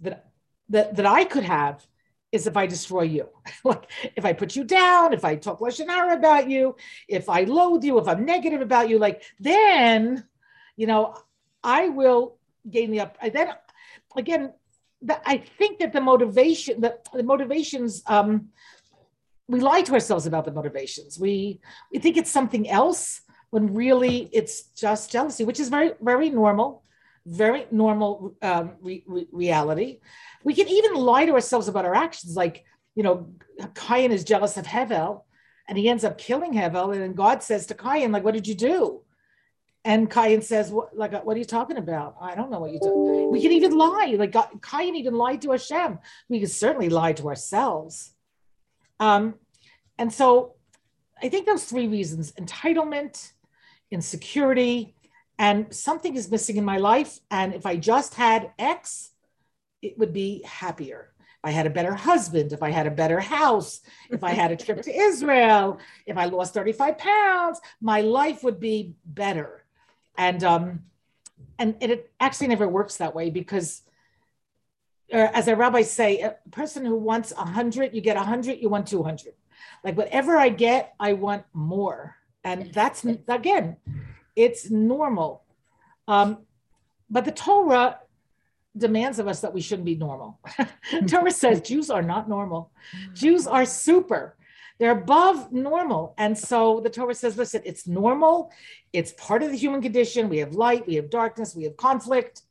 that 0.00 0.30
that 0.70 0.96
that 0.96 1.06
I 1.06 1.24
could 1.24 1.44
have 1.44 1.86
is 2.34 2.46
if 2.46 2.56
I 2.56 2.66
destroy 2.66 3.02
you. 3.02 3.28
like 3.64 3.90
if 4.16 4.24
I 4.24 4.32
put 4.32 4.56
you 4.56 4.64
down, 4.64 5.12
if 5.12 5.24
I 5.24 5.36
talk 5.36 5.60
lashon 5.60 5.88
hara 5.88 6.16
about 6.16 6.50
you, 6.50 6.76
if 7.08 7.28
I 7.28 7.44
loathe 7.44 7.84
you, 7.84 7.98
if 7.98 8.08
I'm 8.08 8.24
negative 8.24 8.60
about 8.60 8.88
you, 8.88 8.98
like 8.98 9.22
then, 9.38 10.24
you 10.76 10.86
know, 10.86 11.14
I 11.62 11.88
will 11.88 12.36
gain 12.68 12.90
the 12.90 13.00
up. 13.00 13.16
Then 13.32 13.48
again, 14.16 14.52
the, 15.00 15.16
I 15.28 15.38
think 15.58 15.78
that 15.78 15.92
the 15.92 16.00
motivation, 16.00 16.80
the, 16.80 16.98
the 17.12 17.22
motivations, 17.22 18.02
um, 18.06 18.48
we 19.46 19.60
lie 19.60 19.82
to 19.82 19.92
ourselves 19.92 20.26
about 20.26 20.44
the 20.44 20.52
motivations. 20.52 21.18
We 21.18 21.60
we 21.92 21.98
think 21.98 22.16
it's 22.16 22.30
something 22.30 22.68
else 22.68 23.20
when 23.50 23.74
really 23.74 24.30
it's 24.32 24.62
just 24.84 25.12
jealousy, 25.12 25.44
which 25.44 25.60
is 25.60 25.68
very 25.68 25.92
very 26.00 26.30
normal, 26.30 26.82
very 27.26 27.66
normal 27.70 28.36
um, 28.42 28.72
re- 28.80 29.04
re- 29.06 29.28
reality. 29.32 30.00
We 30.42 30.54
can 30.54 30.68
even 30.68 30.94
lie 30.94 31.26
to 31.26 31.32
ourselves 31.32 31.68
about 31.68 31.84
our 31.84 31.94
actions, 31.94 32.36
like 32.36 32.64
you 32.94 33.02
know, 33.02 33.28
Cain 33.74 34.12
is 34.12 34.22
jealous 34.22 34.56
of 34.56 34.66
Hevel, 34.66 35.22
and 35.68 35.76
he 35.76 35.88
ends 35.88 36.04
up 36.04 36.16
killing 36.16 36.52
Hevel, 36.52 36.92
and 36.92 37.02
then 37.02 37.14
God 37.14 37.42
says 37.42 37.66
to 37.66 37.74
Cain, 37.74 38.12
like, 38.12 38.24
"What 38.24 38.34
did 38.34 38.46
you 38.46 38.54
do?" 38.54 39.04
And 39.86 40.10
Cain 40.10 40.40
says, 40.40 40.70
what, 40.70 40.96
like, 40.96 41.12
what 41.24 41.36
are 41.36 41.38
you 41.38 41.44
talking 41.44 41.76
about? 41.76 42.16
I 42.18 42.34
don't 42.34 42.50
know 42.50 42.58
what 42.58 42.72
you 42.72 42.80
do. 42.80 43.28
We 43.30 43.42
can 43.42 43.52
even 43.52 43.76
lie. 43.76 44.14
Like 44.18 44.32
God, 44.32 44.48
Cain 44.62 44.96
even 44.96 45.12
lied 45.14 45.42
to 45.42 45.50
Hashem. 45.50 45.98
We 46.30 46.38
can 46.38 46.48
certainly 46.48 46.88
lie 46.88 47.12
to 47.14 47.28
ourselves. 47.28 48.14
Um, 48.98 49.34
and 49.98 50.10
so 50.10 50.54
I 51.22 51.28
think 51.28 51.44
those 51.44 51.64
three 51.64 51.86
reasons, 51.86 52.32
entitlement, 52.32 53.32
insecurity, 53.90 54.94
and 55.38 55.72
something 55.74 56.16
is 56.16 56.30
missing 56.30 56.56
in 56.56 56.64
my 56.64 56.78
life. 56.78 57.18
And 57.30 57.54
if 57.54 57.66
I 57.66 57.76
just 57.76 58.14
had 58.14 58.52
X, 58.58 59.10
it 59.82 59.98
would 59.98 60.12
be 60.12 60.42
happier. 60.44 61.12
If 61.18 61.48
I 61.48 61.50
had 61.50 61.66
a 61.66 61.70
better 61.70 61.94
husband, 61.94 62.52
if 62.52 62.62
I 62.62 62.70
had 62.70 62.86
a 62.86 62.90
better 62.90 63.20
house, 63.20 63.80
if 64.10 64.24
I 64.24 64.30
had 64.30 64.52
a 64.52 64.56
trip 64.56 64.82
to 64.82 64.96
Israel, 65.08 65.78
if 66.06 66.16
I 66.16 66.26
lost 66.26 66.54
35 66.54 66.98
pounds, 66.98 67.60
my 67.80 68.00
life 68.00 68.42
would 68.44 68.60
be 68.60 68.94
better 69.04 69.64
and 70.16 70.42
um, 70.44 70.80
and, 71.58 71.76
it 71.80 72.12
actually 72.20 72.48
never 72.48 72.68
works 72.68 72.96
that 72.96 73.14
way 73.14 73.30
because 73.30 73.82
uh, 75.12 75.28
as 75.32 75.48
a 75.48 75.56
rabbi 75.56 75.82
say 75.82 76.20
a 76.20 76.36
person 76.50 76.84
who 76.84 76.96
wants 76.96 77.32
a 77.32 77.36
100 77.36 77.94
you 77.94 78.00
get 78.00 78.16
a 78.16 78.20
100 78.20 78.58
you 78.60 78.68
want 78.68 78.86
200 78.86 79.34
like 79.82 79.96
whatever 79.96 80.36
i 80.36 80.48
get 80.48 80.94
i 80.98 81.12
want 81.12 81.44
more 81.52 82.16
and 82.42 82.72
that's 82.72 83.04
again 83.28 83.76
it's 84.36 84.70
normal 84.70 85.44
Um, 86.06 86.38
but 87.08 87.24
the 87.24 87.32
Torah 87.32 88.00
demands 88.76 89.18
of 89.18 89.28
us 89.28 89.40
that 89.40 89.54
we 89.54 89.60
shouldn't 89.60 89.86
be 89.86 89.94
normal. 89.94 90.40
Torah 91.06 91.30
says 91.30 91.60
Jews 91.60 91.90
are 91.90 92.02
not 92.02 92.28
normal. 92.28 92.72
Jews 93.12 93.46
are 93.46 93.64
super. 93.64 94.36
They're 94.78 94.98
above 94.98 95.52
normal. 95.52 96.14
And 96.18 96.36
so 96.36 96.80
the 96.80 96.90
Torah 96.90 97.14
says, 97.14 97.36
listen, 97.36 97.62
it's 97.64 97.86
normal. 97.86 98.50
It's 98.92 99.12
part 99.12 99.42
of 99.42 99.50
the 99.50 99.56
human 99.56 99.80
condition. 99.80 100.28
We 100.28 100.38
have 100.38 100.54
light, 100.54 100.86
we 100.86 100.96
have 100.96 101.10
darkness, 101.10 101.54
we 101.54 101.64
have 101.64 101.76
conflict. 101.76 102.42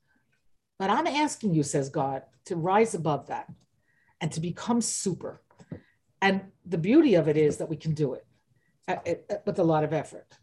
But 0.80 0.90
I'm 0.90 1.08
asking 1.08 1.54
you, 1.54 1.64
says 1.64 1.90
God, 1.90 2.24
to 2.46 2.56
rise 2.56 2.96
above 2.96 3.28
that 3.28 3.52
and 4.22 4.32
to 4.32 4.40
become 4.40 4.80
super. 4.82 5.42
And 6.22 6.42
the 6.66 6.78
beauty 6.78 7.16
of 7.16 7.28
it 7.28 7.36
is 7.36 7.58
that 7.58 7.68
we 7.68 7.76
can 7.76 7.94
do 7.94 8.14
it 8.14 8.26
uh, 8.88 8.96
uh, 9.06 9.36
with 9.46 9.60
a 9.60 9.64
lot 9.64 9.84
of 9.84 9.92
effort. 9.92 10.38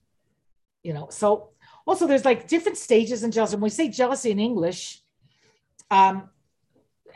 You 0.83 0.95
know, 0.95 1.09
so 1.11 1.51
also 1.87 2.07
there's 2.07 2.25
like 2.25 2.49
different 2.49 2.79
stages 2.79 3.23
in 3.23 3.31
jealousy. 3.31 3.57
When 3.57 3.63
we 3.63 3.71
say 3.71 3.89
jealousy 3.89 4.31
in 4.31 4.39
English, 4.39 5.03
um, 5.91 6.31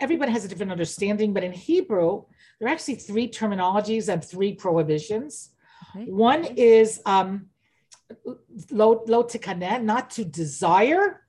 everybody 0.00 0.33
has 0.33 0.44
a 0.44 0.49
different 0.49 0.73
understanding, 0.73 1.33
but 1.33 1.44
in 1.44 1.52
Hebrew, 1.52 2.25
there 2.59 2.68
are 2.68 2.73
actually 2.73 2.97
three 2.97 3.28
terminologies 3.28 4.12
and 4.12 4.25
three 4.25 4.54
prohibitions. 4.54 5.50
Okay. 5.94 6.11
One 6.11 6.44
is 6.44 7.00
um, 7.06 7.47
lo, 8.71 9.02
lo 9.06 9.25
tikanen, 9.25 9.85
not 9.85 10.11
to 10.11 10.25
desire 10.25 11.23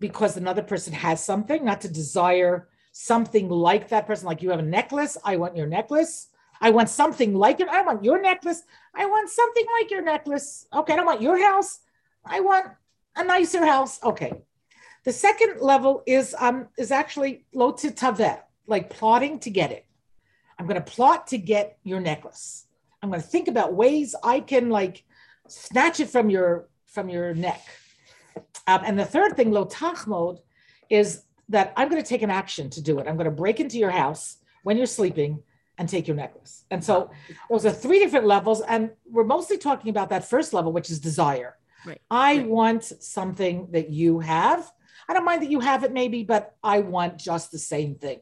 because 0.00 0.36
another 0.36 0.62
person 0.62 0.92
has 0.92 1.22
something, 1.22 1.64
not 1.64 1.80
to 1.82 1.88
desire 1.88 2.68
something 2.92 3.48
like 3.48 3.88
that 3.88 4.06
person. 4.06 4.26
Like 4.26 4.42
you 4.42 4.50
have 4.50 4.60
a 4.60 4.62
necklace, 4.62 5.16
I 5.24 5.36
want 5.36 5.56
your 5.56 5.66
necklace. 5.66 6.28
I 6.60 6.70
want 6.70 6.88
something 6.88 7.34
like 7.34 7.60
it. 7.60 7.68
I 7.68 7.82
want 7.82 8.04
your 8.04 8.20
necklace. 8.20 8.62
I 8.94 9.06
want 9.06 9.30
something 9.30 9.64
like 9.80 9.90
your 9.90 10.02
necklace. 10.02 10.66
Okay, 10.72 10.92
I 10.92 10.96
don't 10.96 11.06
want 11.06 11.22
your 11.22 11.40
house. 11.42 11.80
I 12.24 12.40
want 12.40 12.66
a 13.16 13.24
nicer 13.24 13.64
house. 13.64 14.02
Okay. 14.02 14.32
The 15.04 15.12
second 15.12 15.60
level 15.60 16.02
is 16.06 16.34
um 16.38 16.68
is 16.76 16.90
actually 16.90 17.46
lo 17.52 17.72
titaveh, 17.72 18.40
like 18.66 18.90
plotting 18.90 19.38
to 19.40 19.50
get 19.50 19.72
it. 19.72 19.86
I'm 20.58 20.66
going 20.66 20.82
to 20.82 20.92
plot 20.92 21.28
to 21.28 21.38
get 21.38 21.78
your 21.84 22.00
necklace. 22.00 22.66
I'm 23.02 23.10
going 23.10 23.22
to 23.22 23.26
think 23.26 23.48
about 23.48 23.74
ways 23.74 24.14
I 24.24 24.40
can 24.40 24.70
like 24.70 25.04
snatch 25.46 26.00
it 26.00 26.10
from 26.10 26.30
your 26.30 26.68
from 26.86 27.08
your 27.08 27.34
neck. 27.34 27.62
Um, 28.66 28.82
and 28.84 28.98
the 28.98 29.04
third 29.04 29.36
thing, 29.36 29.50
lo 29.52 29.64
tachmod, 29.64 30.40
is 30.90 31.22
that 31.48 31.72
I'm 31.76 31.88
going 31.88 32.02
to 32.02 32.08
take 32.08 32.22
an 32.22 32.30
action 32.30 32.68
to 32.70 32.82
do 32.82 32.98
it. 32.98 33.06
I'm 33.06 33.16
going 33.16 33.24
to 33.24 33.30
break 33.30 33.60
into 33.60 33.78
your 33.78 33.90
house 33.90 34.38
when 34.62 34.76
you're 34.76 34.86
sleeping 34.86 35.42
and 35.78 35.88
take 35.88 36.06
your 36.06 36.16
necklace. 36.16 36.64
And 36.70 36.82
so 36.82 37.10
those 37.48 37.64
are 37.64 37.70
three 37.70 38.00
different 38.00 38.26
levels. 38.26 38.60
And 38.60 38.90
we're 39.06 39.24
mostly 39.24 39.58
talking 39.58 39.90
about 39.90 40.10
that 40.10 40.28
first 40.28 40.52
level, 40.52 40.72
which 40.72 40.90
is 40.90 40.98
desire. 40.98 41.56
Right. 41.86 42.00
I 42.10 42.38
right. 42.38 42.46
want 42.46 42.84
something 42.84 43.68
that 43.70 43.90
you 43.90 44.18
have. 44.18 44.70
I 45.08 45.14
don't 45.14 45.24
mind 45.24 45.42
that 45.42 45.50
you 45.50 45.60
have 45.60 45.84
it, 45.84 45.92
maybe, 45.92 46.24
but 46.24 46.56
I 46.62 46.80
want 46.80 47.18
just 47.18 47.52
the 47.52 47.58
same 47.58 47.94
thing. 47.94 48.20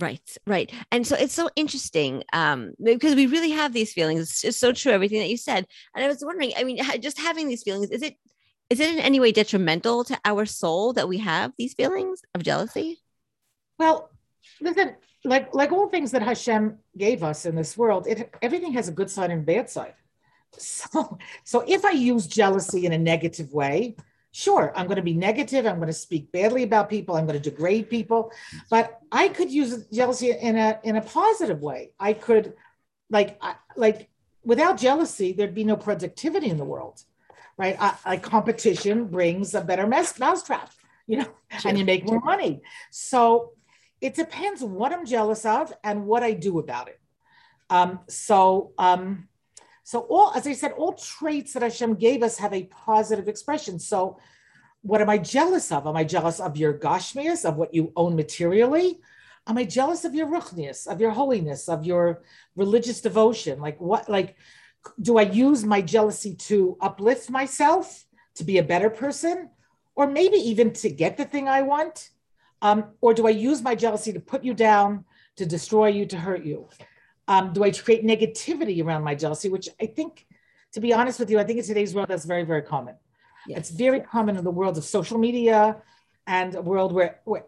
Right, 0.00 0.36
right. 0.46 0.72
And 0.92 1.06
so 1.06 1.16
it's 1.16 1.34
so 1.34 1.50
interesting 1.56 2.22
um, 2.32 2.72
because 2.82 3.16
we 3.16 3.26
really 3.26 3.50
have 3.50 3.72
these 3.72 3.92
feelings. 3.92 4.42
It's 4.44 4.56
so 4.56 4.72
true, 4.72 4.92
everything 4.92 5.18
that 5.18 5.28
you 5.28 5.36
said. 5.36 5.66
And 5.94 6.04
I 6.04 6.08
was 6.08 6.22
wondering, 6.24 6.52
I 6.56 6.64
mean, 6.64 6.78
just 7.00 7.18
having 7.18 7.48
these 7.48 7.64
feelings, 7.64 7.90
is 7.90 8.02
it 8.02 8.16
is 8.70 8.80
it 8.80 8.90
in 8.90 9.00
any 9.00 9.18
way 9.18 9.32
detrimental 9.32 10.04
to 10.04 10.18
our 10.24 10.44
soul 10.44 10.92
that 10.92 11.08
we 11.08 11.18
have 11.18 11.52
these 11.56 11.74
feelings 11.74 12.20
of 12.34 12.42
jealousy? 12.42 13.00
Well, 13.78 14.10
listen, 14.60 14.94
like 15.24 15.54
like 15.54 15.72
all 15.72 15.88
things 15.88 16.10
that 16.12 16.22
Hashem 16.22 16.78
gave 16.96 17.22
us 17.22 17.46
in 17.46 17.54
this 17.54 17.76
world, 17.76 18.06
it 18.06 18.34
everything 18.42 18.72
has 18.72 18.88
a 18.88 18.92
good 18.92 19.10
side 19.10 19.30
and 19.30 19.44
bad 19.44 19.70
side. 19.70 19.94
So 20.56 21.18
so 21.44 21.64
if 21.66 21.84
I 21.84 21.90
use 21.90 22.26
jealousy 22.26 22.86
in 22.86 22.92
a 22.92 22.98
negative 22.98 23.52
way, 23.52 23.96
sure, 24.32 24.72
I'm 24.76 24.86
going 24.86 24.96
to 24.96 25.02
be 25.02 25.14
negative. 25.14 25.66
I'm 25.66 25.76
going 25.76 25.88
to 25.88 25.92
speak 25.92 26.30
badly 26.32 26.62
about 26.62 26.88
people. 26.88 27.16
I'm 27.16 27.26
going 27.26 27.40
to 27.40 27.50
degrade 27.50 27.90
people. 27.90 28.32
But 28.70 29.00
I 29.10 29.28
could 29.28 29.50
use 29.50 29.86
jealousy 29.86 30.30
in 30.30 30.56
a 30.56 30.78
in 30.84 30.96
a 30.96 31.02
positive 31.02 31.60
way. 31.60 31.92
I 31.98 32.12
could, 32.12 32.54
like, 33.10 33.40
like 33.76 34.08
without 34.44 34.78
jealousy, 34.78 35.32
there'd 35.32 35.54
be 35.54 35.64
no 35.64 35.76
productivity 35.76 36.48
in 36.48 36.56
the 36.56 36.64
world, 36.64 37.02
right? 37.56 37.76
I, 37.80 37.94
like 38.06 38.22
competition 38.22 39.06
brings 39.06 39.54
a 39.54 39.60
better 39.60 39.86
mess, 39.86 40.18
mousetrap, 40.18 40.70
you 41.06 41.18
know, 41.18 41.28
sure. 41.58 41.68
and 41.70 41.78
you 41.78 41.84
make 41.84 42.04
more 42.04 42.20
money. 42.20 42.62
So 42.90 43.52
it 44.00 44.14
depends 44.14 44.62
what 44.62 44.92
I'm 44.92 45.06
jealous 45.06 45.44
of 45.44 45.72
and 45.82 46.06
what 46.06 46.22
I 46.22 46.32
do 46.32 46.58
about 46.58 46.88
it. 46.88 47.00
Um, 47.70 48.00
so 48.08 48.72
um, 48.78 49.28
so 49.88 50.00
all, 50.00 50.32
as 50.34 50.46
I 50.46 50.52
said, 50.52 50.72
all 50.72 50.92
traits 50.92 51.54
that 51.54 51.62
Hashem 51.62 51.94
gave 51.94 52.22
us 52.22 52.38
have 52.38 52.52
a 52.52 52.64
positive 52.64 53.26
expression. 53.26 53.78
So 53.78 54.18
what 54.82 55.00
am 55.00 55.08
I 55.08 55.16
jealous 55.16 55.72
of? 55.72 55.86
Am 55.86 55.96
I 55.96 56.04
jealous 56.04 56.40
of 56.40 56.58
your 56.58 56.74
gashmius, 56.74 57.46
of 57.46 57.56
what 57.56 57.72
you 57.72 57.90
own 57.96 58.14
materially? 58.14 59.00
Am 59.46 59.56
I 59.56 59.64
jealous 59.64 60.04
of 60.04 60.14
your 60.14 60.26
ruchnius, 60.26 60.86
of 60.86 61.00
your 61.00 61.12
holiness, 61.12 61.70
of 61.70 61.86
your 61.86 62.22
religious 62.54 63.00
devotion? 63.00 63.60
Like 63.60 63.80
what, 63.80 64.10
like, 64.10 64.36
do 65.00 65.16
I 65.16 65.22
use 65.22 65.64
my 65.64 65.80
jealousy 65.80 66.34
to 66.34 66.76
uplift 66.82 67.30
myself, 67.30 68.04
to 68.34 68.44
be 68.44 68.58
a 68.58 68.62
better 68.62 68.90
person, 68.90 69.48
or 69.94 70.06
maybe 70.06 70.36
even 70.36 70.74
to 70.74 70.90
get 70.90 71.16
the 71.16 71.24
thing 71.24 71.48
I 71.48 71.62
want? 71.62 72.10
Um, 72.60 72.84
or 73.00 73.14
do 73.14 73.26
I 73.26 73.30
use 73.30 73.62
my 73.62 73.74
jealousy 73.74 74.12
to 74.12 74.20
put 74.20 74.44
you 74.44 74.54
down, 74.54 75.04
to 75.36 75.46
destroy 75.46 75.88
you, 75.88 76.06
to 76.06 76.18
hurt 76.18 76.44
you? 76.44 76.68
Um, 77.26 77.52
do 77.52 77.62
I 77.62 77.70
create 77.70 78.04
negativity 78.04 78.84
around 78.84 79.04
my 79.04 79.14
jealousy? 79.14 79.48
Which 79.48 79.68
I 79.80 79.86
think, 79.86 80.26
to 80.72 80.80
be 80.80 80.92
honest 80.92 81.20
with 81.20 81.30
you, 81.30 81.38
I 81.38 81.44
think 81.44 81.58
in 81.58 81.64
today's 81.64 81.94
world 81.94 82.08
that's 82.08 82.24
very, 82.24 82.44
very 82.44 82.62
common. 82.62 82.96
Yes. 83.46 83.58
It's 83.58 83.70
very 83.70 84.00
common 84.00 84.36
in 84.36 84.44
the 84.44 84.50
world 84.50 84.76
of 84.78 84.84
social 84.84 85.18
media 85.18 85.76
and 86.26 86.54
a 86.54 86.62
world 86.62 86.92
where, 86.92 87.20
where 87.24 87.44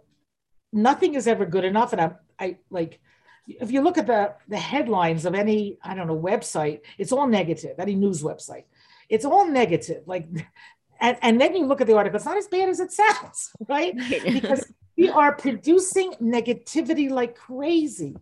nothing 0.73 1.15
is 1.15 1.27
ever 1.27 1.45
good 1.45 1.65
enough. 1.65 1.93
And 1.93 2.01
I'm, 2.01 2.15
I 2.39 2.59
like, 2.71 3.01
if 3.47 3.71
you 3.71 3.83
look 3.83 3.99
at 3.99 4.07
the 4.07 4.35
the 4.49 4.57
headlines 4.57 5.25
of 5.25 5.35
any 5.35 5.79
I 5.83 5.95
don't 5.95 6.07
know 6.07 6.19
website, 6.19 6.81
it's 6.99 7.13
all 7.13 7.27
negative. 7.27 7.77
Any 7.79 7.95
news 7.95 8.23
website, 8.23 8.65
it's 9.09 9.25
all 9.25 9.47
negative. 9.47 10.03
Like, 10.07 10.29
and, 11.01 11.17
and 11.23 11.41
then 11.41 11.57
you 11.57 11.67
look 11.67 11.81
at 11.81 11.87
the 11.87 11.97
article, 11.97 12.17
it's 12.17 12.27
not 12.27 12.37
as 12.37 12.47
bad 12.47 12.69
as 12.69 12.81
it 12.81 12.93
sounds, 12.93 13.51
right? 13.69 13.97
because 14.25 14.73
we 15.01 15.09
are 15.09 15.35
producing 15.35 16.13
negativity 16.21 17.09
like 17.11 17.35
crazy. 17.35 18.17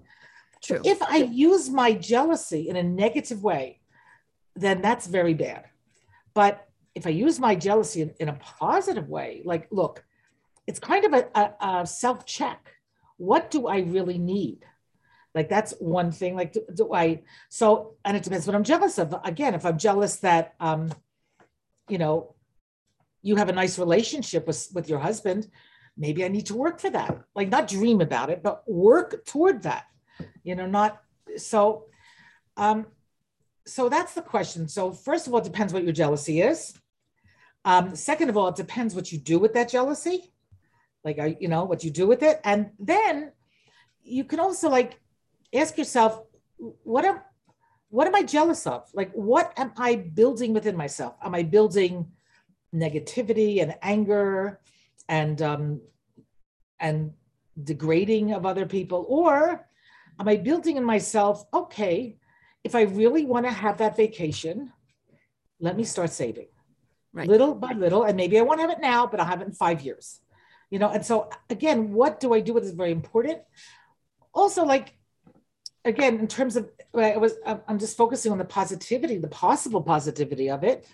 True. 0.63 0.81
If 0.85 1.03
I 1.03 1.17
use 1.17 1.69
my 1.71 1.93
jealousy 1.93 2.69
in 2.69 2.77
a 2.77 2.83
negative 2.85 3.43
way, 3.43 3.81
then 4.55 4.81
that's 4.81 5.09
very 5.09 5.35
bad. 5.35 5.65
But 6.35 6.69
if 6.95 7.05
I 7.05 7.11
use 7.11 7.41
my 7.41 7.57
jealousy 7.57 8.03
in, 8.03 8.15
in 8.21 8.29
a 8.29 8.35
positive 8.35 9.09
way, 9.09 9.43
like, 9.45 9.67
look, 9.73 10.05
it's 10.69 10.79
kind 10.79 11.05
of 11.05 11.13
a, 11.15 11.29
a, 11.35 11.81
a 11.81 11.87
self 11.87 12.25
check. 12.25 12.75
What 13.17 13.51
do 13.51 13.67
I 13.67 13.79
really 13.81 14.19
need? 14.19 14.65
Like, 15.35 15.49
that's 15.49 15.75
one 15.81 16.13
thing. 16.13 16.37
Like, 16.37 16.53
do, 16.53 16.63
do, 16.73 16.95
I, 16.95 17.23
so, 17.49 17.97
and 18.05 18.17
it 18.17 18.23
depends 18.23 18.47
what 18.47 18.55
I'm 18.55 18.63
jealous 18.63 18.99
of. 18.99 19.15
Again, 19.25 19.55
if 19.55 19.67
I'm 19.67 19.79
jealous 19.79 20.17
that, 20.17 20.55
um, 20.61 20.93
you 21.89 21.99
know, 21.99 22.37
you 23.23 23.35
have 23.35 23.49
a 23.49 23.53
nice 23.53 23.81
relationship 23.81 24.47
with, 24.47 24.69
with 24.75 24.89
your 24.89 25.01
husband, 25.01 25.49
maybe 25.99 26.25
I 26.25 26.29
need 26.29 26.47
to 26.47 26.57
work 26.57 26.81
for 26.81 26.91
that. 26.91 27.25
Like, 27.35 27.51
not 27.51 27.69
dream 27.69 28.01
about 28.01 28.31
it, 28.31 28.43
but 28.43 28.63
work 28.67 29.27
toward 29.27 29.65
that 29.65 29.85
you 30.43 30.55
know, 30.55 30.67
not 30.67 31.03
so. 31.37 31.85
Um, 32.57 32.87
so 33.67 33.89
that's 33.89 34.15
the 34.15 34.23
question. 34.23 34.67
So 34.67 34.93
first 34.93 35.27
of 35.27 35.35
all, 35.35 35.41
it 35.41 35.45
depends 35.45 35.73
what 35.73 35.85
your 35.85 35.93
jealousy 35.93 36.41
is. 36.41 36.73
Um, 37.65 37.95
second 37.95 38.31
of 38.31 38.37
all, 38.37 38.49
it 38.49 38.57
depends 38.57 38.95
what 38.95 39.13
you 39.13 39.19
do 39.19 39.39
with 39.39 39.53
that 39.53 39.69
jealousy, 39.69 40.33
like 41.05 41.19
I, 41.19 41.37
you 41.39 41.49
know, 41.49 41.65
what 41.65 41.85
you 41.85 41.91
do 41.91 42.07
with 42.07 42.23
it, 42.23 42.41
and 42.45 42.71
then 42.79 43.33
you 44.03 44.25
can 44.25 44.41
also 44.41 44.71
like 44.71 44.99
ask 45.53 45.77
yourself, 45.77 46.23
what 46.57 47.05
am, 47.05 47.21
what 47.91 48.07
am 48.07 48.15
I 48.15 48.23
jealous 48.23 48.67
of? 48.67 48.89
Like, 48.95 49.13
what 49.13 49.53
am 49.59 49.73
I 49.77 49.97
building 49.97 50.55
within 50.55 50.77
myself? 50.77 51.17
Am 51.23 51.35
I 51.35 51.43
building 51.43 52.07
negativity 52.75 53.61
and 53.61 53.75
anger 53.83 54.61
and 55.09 55.41
um, 55.43 55.81
and 56.81 57.13
degrading 57.63 58.33
of 58.33 58.47
other 58.47 58.67
people, 58.67 59.05
or 59.09 59.67
am 60.21 60.29
I 60.29 60.37
building 60.37 60.77
in 60.77 60.85
myself, 60.85 61.45
okay, 61.53 62.19
if 62.65 62.75
I 62.75 62.83
really 62.83 63.25
want 63.25 63.47
to 63.47 63.53
have 63.53 63.79
that 63.79 63.97
vacation, 63.97 64.73
let 65.61 65.77
me 65.77 65.85
start 65.85 66.11
saving 66.11 66.49
right. 67.13 67.29
little 67.29 67.55
by 67.55 67.73
little. 67.73 68.05
And 68.05 68.17
maybe 68.17 68.39
I 68.39 68.43
won't 68.43 68.61
have 68.61 68.71
it 68.71 68.81
now, 68.81 69.07
but 69.07 69.21
I'll 69.21 69.27
have 69.27 69.41
it 69.41 69.47
in 69.47 69.53
five 69.53 69.81
years. 69.81 70.21
You 70.71 70.79
know, 70.79 70.91
and 70.91 71.05
so 71.05 71.31
again, 71.49 71.93
what 71.93 72.21
do 72.21 72.35
I 72.35 72.41
do 72.41 72.53
with 72.53 72.65
is 72.65 72.73
very 72.73 72.93
important. 72.93 73.39
Also, 74.35 74.65
like 74.65 74.95
again, 75.85 76.19
in 76.19 76.29
terms 76.29 76.57
of 76.57 76.69
I 76.95 77.17
was 77.17 77.35
I'm 77.67 77.79
just 77.79 77.97
focusing 77.97 78.33
on 78.33 78.39
the 78.39 78.45
positivity, 78.45 79.17
the 79.19 79.29
possible 79.29 79.83
positivity 79.83 80.51
of 80.51 80.65
it. 80.65 80.87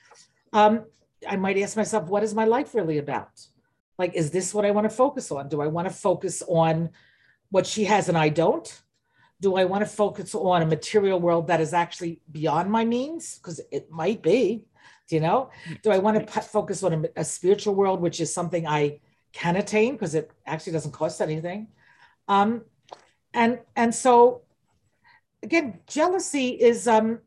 Um, 0.53 0.85
I 1.29 1.37
might 1.37 1.59
ask 1.59 1.77
myself, 1.77 2.09
what 2.09 2.23
is 2.23 2.35
my 2.35 2.45
life 2.45 2.75
really 2.75 2.99
about? 2.99 3.31
Like, 3.99 4.15
is 4.15 4.31
this 4.31 4.53
what 4.53 4.65
I 4.65 4.71
want 4.71 4.85
to 4.85 4.97
focus 4.97 5.31
on? 5.31 5.49
Do 5.49 5.61
I 5.61 5.67
want 5.69 5.89
to 5.89 5.95
focus 5.95 6.43
on 6.49 6.91
what 7.51 7.67
she 7.67 7.85
has 7.85 8.09
and 8.09 8.19
I 8.19 8.29
don't? 8.29 8.83
do 9.45 9.57
I 9.57 9.65
want 9.65 9.83
to 9.83 9.91
focus 10.05 10.35
on 10.35 10.63
a 10.63 10.67
material 10.67 11.21
world 11.21 11.49
that 11.49 11.61
is 11.61 11.75
actually 11.75 12.21
beyond 12.33 12.71
my 12.71 12.85
means? 12.85 13.39
Because 13.39 13.61
it 13.71 13.91
might 13.91 14.23
be 14.23 14.65
Do 15.07 15.17
you 15.17 15.21
know? 15.21 15.51
Do 15.83 15.91
I 15.91 15.99
want 15.99 16.27
to 16.27 16.41
focus 16.41 16.83
on 16.83 16.93
a, 16.95 17.21
a 17.23 17.25
spiritual 17.25 17.75
world, 17.75 18.01
which 18.01 18.21
is 18.21 18.33
something 18.33 18.67
I 18.67 19.01
can 19.33 19.57
attain 19.57 19.93
because 19.95 20.15
it 20.15 20.31
actually 20.47 20.73
doesn't 20.73 20.93
cost 20.93 21.21
anything? 21.21 21.69
Um, 22.27 22.63
and 23.35 23.59
and 23.77 23.95
so 23.95 24.43
again, 25.43 25.81
jealousy 25.87 26.49
is 26.71 26.89
um, 26.89 27.19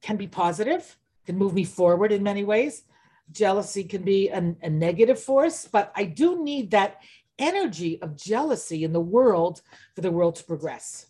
can 0.00 0.16
be 0.16 0.28
positive, 0.28 0.96
can 1.26 1.36
move 1.36 1.52
me 1.52 1.64
forward 1.64 2.10
in 2.10 2.22
many 2.22 2.44
ways. 2.44 2.84
Jealousy 3.32 3.84
can 3.84 4.02
be 4.02 4.28
a, 4.28 4.54
a 4.62 4.70
negative 4.70 5.20
force, 5.20 5.68
but 5.70 5.92
I 5.94 6.04
do 6.04 6.42
need 6.42 6.70
that 6.70 7.02
energy 7.38 8.00
of 8.00 8.16
jealousy 8.16 8.84
in 8.84 8.92
the 8.92 9.00
world 9.00 9.62
for 9.94 10.00
the 10.00 10.10
world 10.10 10.36
to 10.36 10.44
progress. 10.44 11.06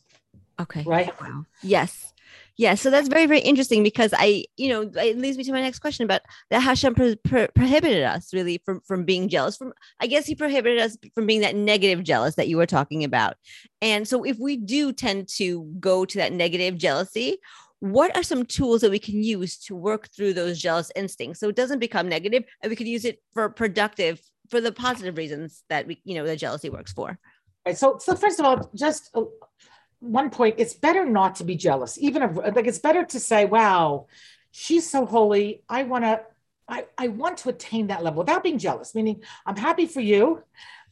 Okay. 0.61 0.83
Right. 0.85 1.21
Wow. 1.21 1.45
Yes. 1.63 2.13
Yeah, 2.59 2.75
so 2.75 2.89
that's 2.91 3.09
very, 3.09 3.27
very 3.27 3.41
interesting 3.41 3.83
because 3.83 4.15
I, 4.17 4.47
you 4.57 4.71
know, 4.71 4.81
it 4.83 5.19
leads 5.19 5.37
me 5.37 5.45
to 5.45 5.53
my 5.53 5.61
next 5.61 5.81
question 5.81 6.05
about 6.05 6.23
that 6.49 6.61
Hashem 6.61 6.95
pro- 6.95 7.17
pro- 7.17 7.49
prohibited 7.49 8.03
us 8.03 8.33
really 8.33 8.63
from 8.65 8.81
from 8.81 9.05
being 9.05 9.29
jealous. 9.29 9.59
From 9.59 9.75
I 10.01 10.07
guess 10.07 10.27
he 10.27 10.35
prohibited 10.35 10.81
us 10.81 10.97
from 11.15 11.27
being 11.27 11.43
that 11.43 11.55
negative 11.55 12.03
jealous 12.03 12.35
that 12.37 12.49
you 12.49 12.57
were 12.57 12.67
talking 12.67 13.05
about. 13.05 13.37
And 13.83 14.09
so, 14.09 14.25
if 14.25 14.39
we 14.39 14.57
do 14.57 14.95
tend 14.95 15.29
to 15.37 15.65
go 15.79 16.07
to 16.07 16.19
that 16.19 16.33
negative 16.33 16.79
jealousy, 16.79 17.37
what 17.81 18.17
are 18.17 18.23
some 18.23 18.45
tools 18.45 18.81
that 18.81 18.91
we 18.91 18.99
can 18.99 19.23
use 19.23 19.59
to 19.59 19.77
work 19.77 20.09
through 20.09 20.33
those 20.33 20.59
jealous 20.59 20.91
instincts 20.97 21.41
so 21.41 21.49
it 21.49 21.57
doesn't 21.57 21.79
become 21.79 22.09
negative 22.09 22.45
and 22.63 22.71
we 22.71 22.77
could 22.77 22.89
use 22.89 23.05
it 23.05 23.23
for 23.35 23.49
productive 23.49 24.21
for 24.49 24.61
the 24.61 24.73
positive 24.73 25.17
reasons 25.17 25.65
that 25.69 25.87
we, 25.87 26.01
you 26.05 26.15
know, 26.15 26.25
the 26.25 26.37
jealousy 26.37 26.71
works 26.71 26.93
for? 26.93 27.19
Right. 27.67 27.77
So, 27.77 27.99
so 27.99 28.15
first 28.15 28.39
of 28.39 28.47
all, 28.47 28.71
just 28.75 29.11
uh, 29.15 29.25
one 30.01 30.31
point 30.31 30.57
it's 30.59 30.75
better 30.75 31.05
not 31.05 31.37
to 31.37 31.45
be 31.45 31.57
jealous 31.57 31.99
even 31.99 32.23
if 32.23 32.37
like 32.37 32.67
it's 32.67 32.79
better 32.79 33.05
to 33.05 33.19
say 33.19 33.45
wow 33.45 34.07
she's 34.51 34.89
so 34.89 35.07
holy 35.07 35.63
i 35.69 35.83
want 35.85 36.05
to 36.05 36.21
I, 36.69 36.85
I 36.99 37.09
want 37.09 37.39
to 37.39 37.49
attain 37.49 37.87
that 37.87 38.05
level 38.05 38.19
without 38.19 38.43
being 38.43 38.59
jealous 38.59 38.95
meaning 38.95 39.23
i'm 39.47 39.57
happy 39.57 39.87
for 39.87 40.01
you 40.01 40.43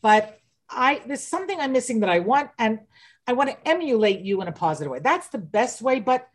but 0.00 0.40
i 0.70 1.02
there's 1.06 1.22
something 1.22 1.60
i'm 1.60 1.72
missing 1.72 2.00
that 2.00 2.08
i 2.08 2.20
want 2.20 2.50
and 2.58 2.80
i 3.26 3.34
want 3.34 3.50
to 3.50 3.68
emulate 3.68 4.20
you 4.20 4.40
in 4.40 4.48
a 4.48 4.52
positive 4.52 4.90
way 4.90 5.00
that's 5.00 5.28
the 5.28 5.38
best 5.38 5.82
way 5.82 6.00
but 6.00 6.28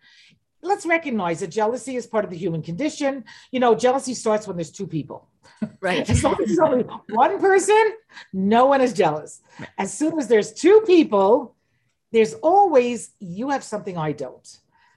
let's 0.61 0.85
recognize 0.85 1.39
that 1.39 1.47
jealousy 1.47 1.95
is 1.95 2.07
part 2.07 2.25
of 2.25 2.31
the 2.31 2.37
human 2.37 2.61
condition 2.61 3.23
you 3.51 3.59
know 3.59 3.75
jealousy 3.75 4.13
starts 4.13 4.47
when 4.47 4.57
there's 4.57 4.71
two 4.71 4.87
people 4.87 5.27
right 5.81 6.09
as 6.09 6.23
long 6.23 6.35
as 6.41 6.47
there's 6.47 6.59
only 6.59 6.83
one 7.09 7.39
person 7.39 7.93
no 8.33 8.65
one 8.65 8.81
is 8.81 8.93
jealous 8.93 9.41
as 9.77 9.93
soon 9.93 10.17
as 10.19 10.27
there's 10.27 10.53
two 10.53 10.81
people 10.85 11.55
there's 12.11 12.33
always 12.35 13.11
you 13.19 13.49
have 13.49 13.63
something 13.63 13.97
I 13.97 14.11
don't. 14.11 14.47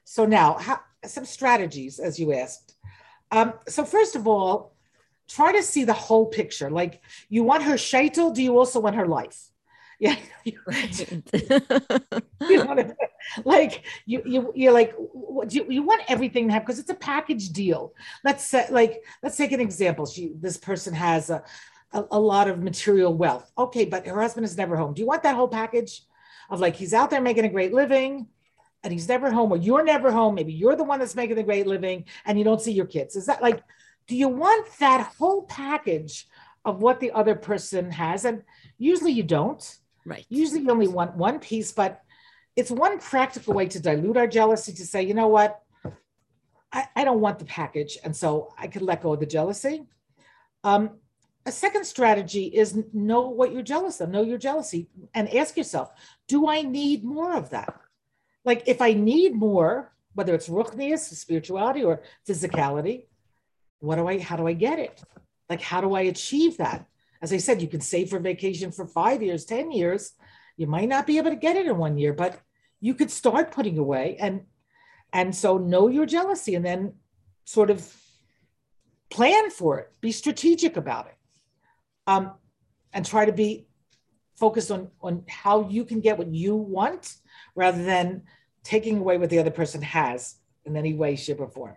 So 0.05 0.25
now, 0.25 0.55
how, 0.55 0.81
some 1.05 1.25
strategies, 1.25 1.99
as 1.99 2.19
you 2.19 2.33
asked. 2.33 2.75
Um, 3.31 3.55
so 3.69 3.85
first 3.85 4.17
of 4.17 4.27
all, 4.27 4.75
try 5.29 5.53
to 5.53 5.63
see 5.63 5.85
the 5.85 5.93
whole 5.93 6.27
picture. 6.27 6.71
Like 6.71 7.03
you 7.29 7.45
want 7.45 7.65
her 7.65 7.75
shaitel, 7.75 8.35
do 8.35 8.43
you 8.43 8.57
also 8.59 8.81
want 8.81 8.97
her 8.97 9.07
life? 9.07 9.51
Yeah, 9.99 10.17
you, 10.45 10.59
you 12.41 12.65
want 12.65 12.93
like 13.45 13.85
you 14.05 14.23
you 14.27 14.53
you're 14.55 14.73
like 14.73 14.95
you, 15.49 15.67
you 15.69 15.83
want 15.83 16.03
everything 16.09 16.49
to 16.49 16.55
have 16.55 16.63
because 16.63 16.79
it's 16.79 16.91
a 16.91 16.95
package 16.95 17.51
deal. 17.51 17.95
Let's 18.25 18.45
say 18.45 18.67
like 18.71 19.03
let's 19.23 19.37
take 19.37 19.53
an 19.53 19.61
example. 19.61 20.07
She 20.07 20.33
this 20.41 20.57
person 20.57 20.95
has 20.95 21.31
a, 21.31 21.43
a 21.93 22.05
a 22.13 22.21
lot 22.21 22.49
of 22.49 22.63
material 22.63 23.15
wealth. 23.15 23.51
Okay, 23.57 23.85
but 23.85 24.07
her 24.07 24.21
husband 24.21 24.45
is 24.45 24.57
never 24.57 24.77
home. 24.77 24.95
Do 24.95 25.01
you 25.01 25.07
want 25.07 25.23
that 25.23 25.37
whole 25.37 25.49
package? 25.49 26.03
of 26.53 26.61
like 26.61 26.77
he's 26.77 26.95
out 26.95 27.11
there 27.11 27.21
making 27.21 27.47
a 27.47 27.49
great 27.49 27.73
living 27.73 28.29
and 28.85 28.93
he's 28.93 29.09
never 29.09 29.31
home 29.31 29.53
or 29.53 29.57
you're 29.57 29.83
never 29.83 30.13
home 30.13 30.35
maybe 30.35 30.53
you're 30.53 30.77
the 30.77 30.85
one 30.85 30.99
that's 30.99 31.17
making 31.17 31.37
the 31.37 31.43
great 31.43 31.67
living 31.67 32.05
and 32.27 32.39
you 32.39 32.45
don't 32.45 32.61
see 32.61 32.73
your 32.73 32.87
kids 32.87 33.17
is 33.17 33.27
that 33.27 33.43
like 33.43 33.63
do 34.07 34.15
you 34.15 34.29
want 34.29 34.67
that 34.79 35.13
whole 35.19 35.45
package 35.45 36.29
of 36.65 36.83
what 36.83 37.01
the 37.01 37.11
other 37.13 37.35
person 37.35 37.91
has 37.91 38.27
and 38.27 38.43
usually 38.77 39.13
you 39.13 39.23
don't 39.23 39.79
right 40.05 40.27
usually 40.29 40.61
you 40.61 40.71
only 40.71 40.89
want 40.89 41.17
one 41.17 41.39
piece 41.39 41.73
but 41.73 42.03
it's 42.57 42.71
one 42.71 42.99
practical 42.99 43.55
way 43.55 43.67
to 43.67 43.81
dilute 43.81 44.17
our 44.17 44.27
jealousy 44.27 44.73
to 44.73 44.85
say 44.87 45.03
you 45.03 45.15
know 45.15 45.29
what 45.29 45.63
i, 46.73 46.87
I 46.97 47.05
don't 47.05 47.21
want 47.21 47.39
the 47.39 47.45
package 47.45 47.99
and 48.05 48.15
so 48.15 48.53
i 48.59 48.67
could 48.67 48.83
let 48.83 49.03
go 49.03 49.13
of 49.13 49.21
the 49.21 49.27
jealousy 49.27 49.87
um, 50.65 50.91
a 51.45 51.53
second 51.53 51.85
strategy 51.85 52.45
is 52.45 52.79
know 52.93 53.23
what 53.23 53.53
you're 53.53 53.63
jealous 53.63 54.01
of, 54.01 54.11
know 54.11 54.23
your 54.23 54.39
jealousy, 54.39 54.89
and 55.15 55.33
ask 55.35 55.57
yourself, 55.57 55.91
do 56.29 56.49
I 56.49 56.63
need 56.63 57.03
more 57.05 57.35
of 57.37 57.51
that? 57.51 57.75
Like 58.45 58.63
if 58.67 58.81
I 58.81 58.93
need 58.93 59.35
more, 59.35 59.93
whether 60.15 60.35
it's 60.35 60.49
ruchnius, 60.49 61.13
spirituality, 61.15 61.83
or 61.83 62.03
physicality, 62.29 63.07
what 63.81 63.97
do 63.97 64.07
I, 64.07 64.21
how 64.21 64.37
do 64.37 64.47
I 64.47 64.53
get 64.53 64.79
it? 64.79 65.03
Like, 65.49 65.61
how 65.61 65.81
do 65.81 65.95
I 65.95 66.03
achieve 66.03 66.59
that? 66.59 66.87
As 67.21 67.33
I 67.33 67.39
said, 67.39 67.61
you 67.61 67.69
can 67.69 67.81
save 67.81 68.11
for 68.11 68.19
vacation 68.19 68.71
for 68.71 68.87
five 68.87 69.23
years, 69.23 69.45
10 69.45 69.73
years. 69.73 70.13
You 70.57 70.67
might 70.67 70.89
not 70.89 71.07
be 71.07 71.19
able 71.19 71.31
to 71.31 71.37
get 71.37 71.57
it 71.57 71.67
in 71.67 71.77
one 71.77 71.99
year, 71.99 72.13
but 72.13 72.41
you 72.81 72.95
could 72.95 73.11
start 73.11 73.53
putting 73.53 73.79
away 73.79 74.17
and 74.19 74.43
and 75.13 75.35
so 75.35 75.59
know 75.59 75.89
your 75.89 76.07
jealousy 76.07 76.55
and 76.55 76.65
then 76.65 76.95
sort 77.45 77.71
of 77.71 77.95
plan 79.11 79.51
for 79.51 79.79
it, 79.79 79.93
be 80.01 80.11
strategic 80.11 80.77
about 80.79 81.07
it 81.07 81.17
um, 82.07 82.33
and 82.95 83.05
try 83.05 83.25
to 83.27 83.33
be 83.33 83.67
focused 84.37 84.71
on 84.71 84.91
on 85.01 85.25
how 85.29 85.69
you 85.69 85.85
can 85.85 86.01
get 86.01 86.19
what 86.19 86.33
you 86.33 86.57
want 86.57 87.17
rather 87.55 87.83
than 87.85 88.23
taking 88.65 88.99
away 88.99 89.19
what 89.19 89.31
the 89.31 89.39
other 89.39 89.51
person 89.51 89.83
has 89.83 90.37
in 90.65 90.77
any 90.77 90.95
way, 90.95 91.17
shape, 91.17 91.41
or 91.41 91.49
form. 91.49 91.77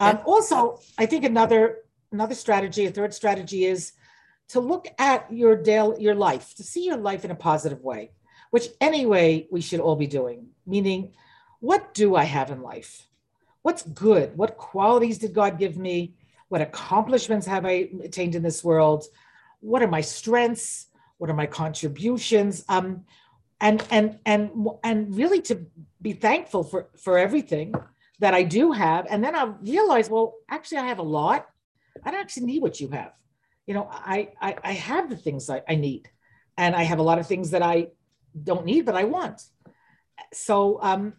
Um, 0.00 0.20
also, 0.24 0.80
I 0.98 1.06
think 1.06 1.24
another 1.24 1.78
another 2.12 2.34
strategy, 2.34 2.86
a 2.86 2.90
third 2.90 3.14
strategy 3.14 3.64
is 3.64 3.92
to 4.48 4.60
look 4.60 4.86
at 4.98 5.32
your 5.32 5.56
daily 5.56 6.02
your 6.02 6.14
life, 6.14 6.54
to 6.56 6.62
see 6.62 6.84
your 6.84 6.96
life 6.96 7.24
in 7.24 7.30
a 7.30 7.36
positive 7.36 7.82
way, 7.82 8.12
which 8.50 8.68
anyway 8.80 9.46
we 9.50 9.60
should 9.60 9.80
all 9.80 9.96
be 9.96 10.06
doing. 10.06 10.48
Meaning, 10.66 11.12
what 11.60 11.94
do 11.94 12.14
I 12.14 12.24
have 12.24 12.50
in 12.50 12.62
life? 12.62 13.08
What's 13.62 13.82
good? 13.82 14.36
What 14.36 14.56
qualities 14.56 15.18
did 15.18 15.32
God 15.32 15.58
give 15.58 15.76
me? 15.76 16.14
What 16.48 16.60
accomplishments 16.60 17.46
have 17.46 17.64
I 17.64 17.88
attained 18.02 18.34
in 18.34 18.42
this 18.42 18.62
world? 18.62 19.04
What 19.60 19.82
are 19.82 19.88
my 19.88 20.02
strengths? 20.02 20.86
What 21.18 21.30
are 21.30 21.34
my 21.34 21.46
contributions? 21.46 22.64
Um, 22.68 23.04
and 23.60 23.82
and 23.90 24.18
and 24.26 24.50
and 24.82 25.16
really 25.16 25.40
to 25.42 25.66
be 26.02 26.12
thankful 26.12 26.64
for 26.64 26.88
for 26.98 27.18
everything 27.18 27.74
that 28.20 28.34
I 28.34 28.42
do 28.42 28.72
have. 28.72 29.06
And 29.08 29.24
then 29.24 29.34
I 29.34 29.44
realize, 29.62 30.10
well, 30.10 30.34
actually, 30.48 30.78
I 30.78 30.86
have 30.86 30.98
a 30.98 31.02
lot. 31.02 31.46
I 32.04 32.10
don't 32.10 32.20
actually 32.20 32.46
need 32.46 32.62
what 32.62 32.80
you 32.80 32.88
have. 32.88 33.12
You 33.66 33.74
know, 33.74 33.88
I 33.90 34.30
I, 34.40 34.56
I 34.62 34.72
have 34.72 35.10
the 35.10 35.16
things 35.16 35.48
I, 35.48 35.62
I 35.68 35.74
need, 35.74 36.08
and 36.56 36.74
I 36.74 36.82
have 36.82 36.98
a 36.98 37.02
lot 37.02 37.18
of 37.18 37.26
things 37.26 37.50
that 37.50 37.62
I 37.62 37.88
don't 38.42 38.64
need, 38.66 38.84
but 38.84 38.94
I 38.94 39.04
want. 39.04 39.42
So 40.32 40.78
um, 40.82 41.14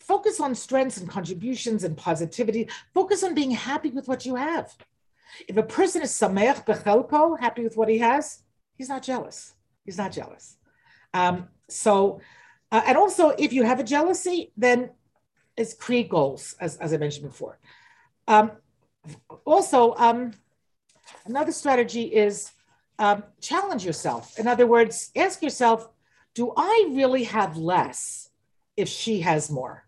focus 0.00 0.40
on 0.40 0.54
strengths 0.54 0.96
and 0.98 1.08
contributions 1.08 1.84
and 1.84 1.96
positivity. 1.96 2.68
Focus 2.94 3.22
on 3.22 3.34
being 3.34 3.52
happy 3.52 3.90
with 3.90 4.08
what 4.08 4.26
you 4.26 4.34
have. 4.36 4.74
If 5.46 5.56
a 5.56 5.62
person 5.62 6.02
is 6.02 6.10
sameach 6.10 6.64
bechelko, 6.64 7.38
happy 7.38 7.62
with 7.62 7.76
what 7.76 7.88
he 7.88 7.98
has, 7.98 8.42
he's 8.74 8.88
not 8.88 9.02
jealous. 9.02 9.54
He's 9.84 9.98
not 9.98 10.12
jealous. 10.12 10.56
Um, 11.14 11.48
so, 11.68 12.20
uh, 12.72 12.82
and 12.86 12.96
also, 12.96 13.30
if 13.30 13.52
you 13.52 13.64
have 13.64 13.80
a 13.80 13.84
jealousy, 13.84 14.52
then 14.56 14.90
it's 15.56 15.74
create 15.74 16.08
goals, 16.08 16.54
as, 16.60 16.76
as 16.76 16.92
I 16.92 16.96
mentioned 16.96 17.26
before. 17.26 17.58
Um, 18.26 18.52
also, 19.44 19.94
um, 19.96 20.32
another 21.26 21.52
strategy 21.52 22.04
is 22.04 22.50
um, 22.98 23.24
challenge 23.40 23.84
yourself. 23.84 24.38
In 24.38 24.46
other 24.46 24.66
words, 24.66 25.10
ask 25.14 25.42
yourself, 25.42 25.88
do 26.34 26.52
I 26.56 26.90
really 26.90 27.24
have 27.24 27.56
less 27.56 28.30
if 28.76 28.88
she 28.88 29.20
has 29.20 29.50
more? 29.50 29.84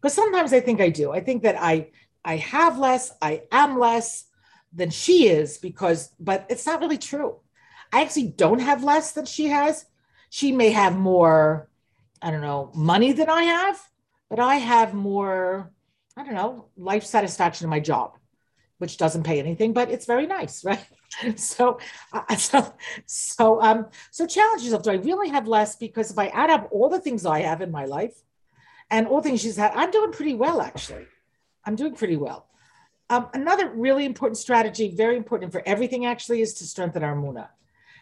Because 0.00 0.14
sometimes 0.14 0.52
I 0.52 0.60
think 0.60 0.80
I 0.80 0.90
do. 0.90 1.12
I 1.12 1.20
think 1.20 1.42
that 1.42 1.60
I 1.60 1.90
I 2.24 2.36
have 2.36 2.78
less, 2.78 3.12
I 3.22 3.44
am 3.50 3.78
less 3.78 4.24
than 4.70 4.90
she 4.90 5.28
is 5.28 5.56
because, 5.56 6.10
but 6.20 6.44
it's 6.50 6.66
not 6.66 6.80
really 6.80 6.98
true. 6.98 7.40
I 7.90 8.02
actually 8.02 8.28
don't 8.28 8.58
have 8.58 8.84
less 8.84 9.12
than 9.12 9.24
she 9.24 9.46
has. 9.46 9.86
She 10.28 10.52
may 10.52 10.70
have 10.70 10.94
more, 10.94 11.70
I 12.20 12.30
don't 12.30 12.42
know, 12.42 12.70
money 12.74 13.12
than 13.12 13.30
I 13.30 13.44
have, 13.44 13.80
but 14.28 14.38
I 14.38 14.56
have 14.56 14.92
more, 14.92 15.72
I 16.18 16.24
don't 16.24 16.34
know, 16.34 16.66
life 16.76 17.04
satisfaction 17.04 17.64
in 17.64 17.70
my 17.70 17.80
job, 17.80 18.17
which 18.78 18.96
doesn't 18.96 19.24
pay 19.24 19.38
anything, 19.38 19.72
but 19.72 19.90
it's 19.90 20.06
very 20.06 20.26
nice, 20.26 20.64
right? 20.64 20.86
so, 21.36 21.78
uh, 22.12 22.36
so, 22.36 22.74
so, 23.06 23.60
um, 23.60 23.86
so 24.10 24.26
challenge 24.26 24.62
yourself. 24.62 24.82
Do 24.82 24.90
I 24.90 24.94
really 24.94 25.28
have 25.28 25.46
less? 25.46 25.76
Because 25.76 26.10
if 26.10 26.18
I 26.18 26.28
add 26.28 26.50
up 26.50 26.68
all 26.70 26.88
the 26.88 27.00
things 27.00 27.26
I 27.26 27.40
have 27.40 27.60
in 27.60 27.70
my 27.70 27.84
life 27.84 28.22
and 28.90 29.06
all 29.06 29.20
things 29.20 29.40
she's 29.40 29.56
had, 29.56 29.72
I'm 29.74 29.90
doing 29.90 30.12
pretty 30.12 30.34
well, 30.34 30.60
actually. 30.60 31.06
I'm 31.64 31.76
doing 31.76 31.94
pretty 31.94 32.16
well. 32.16 32.46
Um, 33.10 33.28
another 33.32 33.70
really 33.70 34.04
important 34.04 34.38
strategy, 34.38 34.94
very 34.94 35.16
important 35.16 35.52
for 35.52 35.62
everything 35.66 36.06
actually, 36.06 36.42
is 36.42 36.54
to 36.54 36.64
strengthen 36.64 37.02
our 37.02 37.16
muna. 37.16 37.48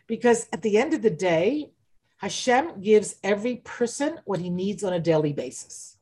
Because 0.06 0.48
at 0.52 0.62
the 0.62 0.78
end 0.78 0.94
of 0.94 1.02
the 1.02 1.10
day, 1.10 1.70
Hashem 2.18 2.80
gives 2.80 3.16
every 3.22 3.56
person 3.56 4.20
what 4.24 4.40
he 4.40 4.50
needs 4.50 4.82
on 4.82 4.92
a 4.92 5.00
daily 5.00 5.32
basis. 5.32 5.96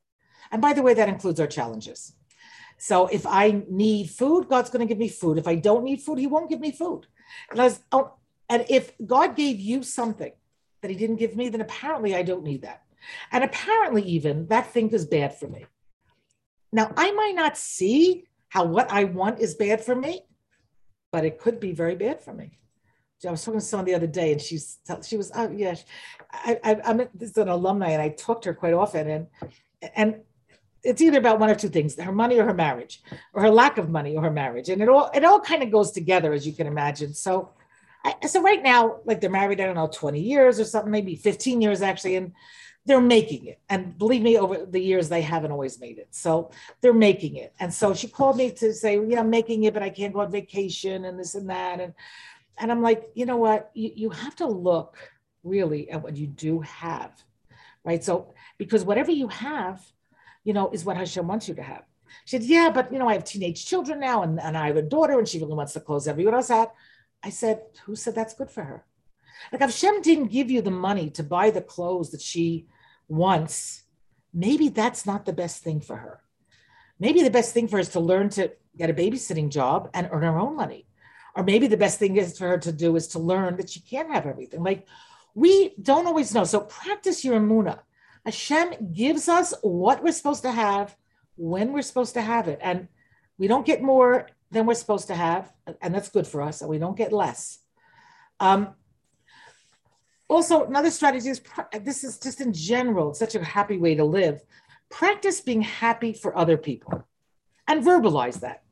And 0.50 0.62
by 0.62 0.72
the 0.72 0.82
way, 0.82 0.94
that 0.94 1.08
includes 1.08 1.40
our 1.40 1.46
challenges. 1.46 2.12
So 2.78 3.06
if 3.06 3.26
I 3.26 3.62
need 3.68 4.10
food, 4.10 4.48
God's 4.48 4.70
going 4.70 4.87
to 4.87 4.90
give 4.92 4.98
me 4.98 5.08
food. 5.08 5.38
If 5.38 5.46
I 5.46 5.54
don't 5.54 5.84
need 5.84 6.00
food, 6.02 6.18
He 6.18 6.26
won't 6.26 6.50
give 6.50 6.60
me 6.60 6.72
food. 6.72 7.06
And, 7.50 7.58
was, 7.58 7.80
oh, 7.92 8.14
and 8.48 8.64
if 8.68 8.92
God 9.04 9.37
gave 9.37 9.60
you 9.60 9.82
something 9.82 10.32
that 10.82 10.90
He 10.90 10.96
didn't 10.96 11.16
give 11.16 11.37
me, 11.37 11.48
then 11.48 11.60
apparently 11.60 12.14
I 12.14 12.22
don't 12.22 12.44
need 12.44 12.62
that. 12.62 12.82
And 13.32 13.44
apparently, 13.44 14.02
even 14.02 14.46
that 14.48 14.72
thing 14.72 14.90
is 14.90 15.04
bad 15.04 15.38
for 15.38 15.46
me. 15.46 15.66
Now, 16.72 16.92
I 16.96 17.12
might 17.12 17.34
not 17.34 17.56
see 17.56 18.24
how 18.48 18.64
what 18.64 18.90
I 18.90 19.04
want 19.04 19.40
is 19.40 19.54
bad 19.54 19.84
for 19.84 19.94
me, 19.94 20.22
but 21.12 21.24
it 21.24 21.38
could 21.38 21.60
be 21.60 21.72
very 21.72 21.96
bad 21.96 22.22
for 22.22 22.32
me. 22.32 22.58
I 23.26 23.30
was 23.30 23.44
talking 23.44 23.60
to 23.60 23.64
someone 23.64 23.87
the 23.87 23.94
other 23.94 24.06
day, 24.06 24.32
and 24.32 24.40
she's 24.40 24.78
she 25.02 25.16
was 25.16 25.32
oh 25.34 25.50
yeah, 25.50 25.74
I, 26.32 26.58
I 26.62 26.80
I'm 26.84 26.98
this 27.14 27.30
is 27.30 27.37
an 27.37 27.48
alumni, 27.48 27.90
and 27.90 28.02
I 28.02 28.10
talked 28.10 28.44
to 28.44 28.50
her 28.50 28.54
quite 28.54 28.74
often, 28.74 29.08
and 29.08 29.26
and 29.94 30.20
it's 30.84 31.00
either 31.00 31.18
about 31.18 31.40
one 31.40 31.50
or 31.50 31.54
two 31.54 31.68
things: 31.68 31.98
her 31.98 32.12
money 32.12 32.38
or 32.38 32.44
her 32.44 32.54
marriage, 32.54 33.02
or 33.32 33.42
her 33.42 33.50
lack 33.50 33.78
of 33.78 33.88
money 33.88 34.16
or 34.16 34.22
her 34.22 34.30
marriage, 34.30 34.68
and 34.68 34.82
it 34.82 34.88
all 34.88 35.10
it 35.14 35.24
all 35.24 35.40
kind 35.40 35.62
of 35.62 35.70
goes 35.70 35.90
together, 35.90 36.32
as 36.32 36.46
you 36.46 36.52
can 36.52 36.66
imagine. 36.66 37.14
So, 37.14 37.50
I, 38.04 38.14
so 38.26 38.42
right 38.42 38.62
now, 38.62 39.00
like 39.04 39.20
they're 39.20 39.30
married, 39.30 39.60
I 39.60 39.66
don't 39.66 39.74
know, 39.74 39.90
twenty 39.92 40.20
years 40.20 40.60
or 40.60 40.64
something, 40.64 40.92
maybe 40.92 41.16
fifteen 41.16 41.60
years 41.60 41.82
actually, 41.82 42.16
and 42.16 42.32
they're 42.86 43.00
making 43.00 43.46
it. 43.46 43.58
And 43.70 43.96
believe 43.96 44.22
me, 44.22 44.36
over 44.36 44.66
the 44.66 44.80
years, 44.80 45.08
they 45.08 45.22
haven't 45.22 45.52
always 45.52 45.80
made 45.80 45.98
it. 45.98 46.08
So 46.10 46.50
they're 46.80 46.92
making 46.92 47.36
it. 47.36 47.54
And 47.58 47.72
so 47.72 47.94
she 47.94 48.08
called 48.08 48.36
me 48.36 48.50
to 48.50 48.74
say, 48.74 49.00
yeah, 49.06 49.20
I'm 49.20 49.30
making 49.30 49.64
it, 49.64 49.72
but 49.72 49.82
I 49.82 49.88
can't 49.88 50.12
go 50.12 50.20
on 50.20 50.30
vacation 50.30 51.06
and 51.06 51.18
this 51.18 51.34
and 51.34 51.48
that. 51.48 51.80
And 51.80 51.94
and 52.58 52.70
I'm 52.70 52.82
like, 52.82 53.04
you 53.14 53.26
know 53.26 53.38
what? 53.38 53.70
You, 53.74 53.90
you 53.94 54.10
have 54.10 54.36
to 54.36 54.46
look 54.46 54.96
really 55.42 55.90
at 55.90 56.02
what 56.02 56.16
you 56.16 56.26
do 56.26 56.60
have, 56.60 57.10
right? 57.84 58.04
So, 58.04 58.34
because 58.58 58.84
whatever 58.84 59.10
you 59.10 59.28
have, 59.28 59.82
you 60.44 60.52
know, 60.52 60.70
is 60.70 60.85
what 60.85 60.96
Hashem 60.96 61.26
wants 61.26 61.48
you 61.48 61.54
to 61.54 61.62
have. 61.62 61.83
She 62.24 62.37
said, 62.38 62.44
yeah, 62.44 62.70
but, 62.70 62.92
you 62.92 62.98
know, 62.98 63.09
I 63.09 63.14
have 63.14 63.24
teenage 63.24 63.66
children 63.66 64.00
now 64.00 64.22
and, 64.22 64.40
and 64.40 64.57
I 64.57 64.68
have 64.68 64.76
a 64.76 64.83
daughter 64.83 65.18
and 65.18 65.26
she 65.26 65.40
really 65.40 65.54
wants 65.54 65.74
the 65.74 65.80
clothes 65.80 66.07
everyone 66.07 66.35
else 66.35 66.48
had. 66.48 66.68
I 67.22 67.30
said, 67.30 67.62
who 67.85 67.96
said 67.96 68.14
that's 68.14 68.35
good 68.35 68.50
for 68.50 68.62
her? 68.62 68.85
Like, 69.50 69.62
if 69.62 69.70
Hashem 69.70 70.02
didn't 70.02 70.28
give 70.30 70.50
you 70.50 70.62
the 70.62 70.70
money 70.70 71.11
to 71.11 71.22
buy 71.22 71.50
the 71.50 71.61
clothes 71.61 72.11
that 72.11 72.20
she 72.20 72.66
wants, 73.09 73.83
maybe 74.33 74.68
that's 74.68 75.07
not 75.07 75.24
the 75.24 75.33
best 75.33 75.62
thing 75.62 75.80
for 75.80 75.96
her. 75.96 76.20
Maybe 77.00 77.22
the 77.22 77.30
best 77.30 77.52
thing 77.52 77.66
for 77.66 77.76
her 77.76 77.80
is 77.80 77.88
to 77.90 78.00
learn 78.00 78.28
to 78.30 78.52
get 78.76 78.90
a 78.90 78.94
babysitting 78.94 79.50
job 79.50 79.90
and 79.92 80.09
earn 80.12 80.22
her 80.22 80.38
own 80.38 80.57
money 80.57 80.87
or 81.35 81.42
maybe 81.42 81.66
the 81.66 81.76
best 81.76 81.98
thing 81.98 82.16
is 82.16 82.38
for 82.38 82.48
her 82.48 82.59
to 82.59 82.72
do 82.72 82.94
is 82.96 83.09
to 83.09 83.18
learn 83.18 83.57
that 83.57 83.70
she 83.70 83.80
can't 83.80 84.11
have 84.11 84.26
everything. 84.26 84.62
Like 84.62 84.87
we 85.35 85.74
don't 85.80 86.07
always 86.07 86.33
know. 86.35 86.44
So 86.44 86.61
practice 86.61 87.24
your 87.24 87.38
emuna. 87.38 87.80
Hashem 88.24 88.92
gives 88.92 89.28
us 89.28 89.54
what 89.62 90.02
we're 90.02 90.12
supposed 90.12 90.42
to 90.42 90.52
have 90.52 90.96
when 91.37 91.72
we're 91.72 91.82
supposed 91.82 92.14
to 92.14 92.22
have 92.22 92.48
it. 92.48 92.58
And 92.62 92.88
we 93.38 93.46
don't 93.46 93.66
get 93.66 93.82
more 93.82 94.28
than 94.50 94.66
we're 94.66 94.74
supposed 94.74 95.08
to 95.08 95.14
have. 95.14 95.52
And 95.82 95.94
that's 95.94 96.08
good 96.08 96.26
for 96.26 96.40
us. 96.40 96.60
And 96.60 96.70
we 96.70 96.78
don't 96.78 96.96
get 96.96 97.12
less. 97.12 97.58
Um, 98.40 98.74
also, 100.28 100.64
another 100.64 100.90
strategy 100.90 101.28
is 101.28 101.40
this 101.82 102.02
is 102.02 102.18
just 102.18 102.40
in 102.40 102.52
general, 102.52 103.12
such 103.14 103.34
a 103.34 103.44
happy 103.44 103.76
way 103.76 103.94
to 103.94 104.04
live. 104.04 104.42
Practice 104.90 105.40
being 105.40 105.60
happy 105.62 106.12
for 106.12 106.37
other 106.37 106.56
people 106.56 107.06
and 107.68 107.84
verbalize 107.84 108.40
that. 108.40 108.62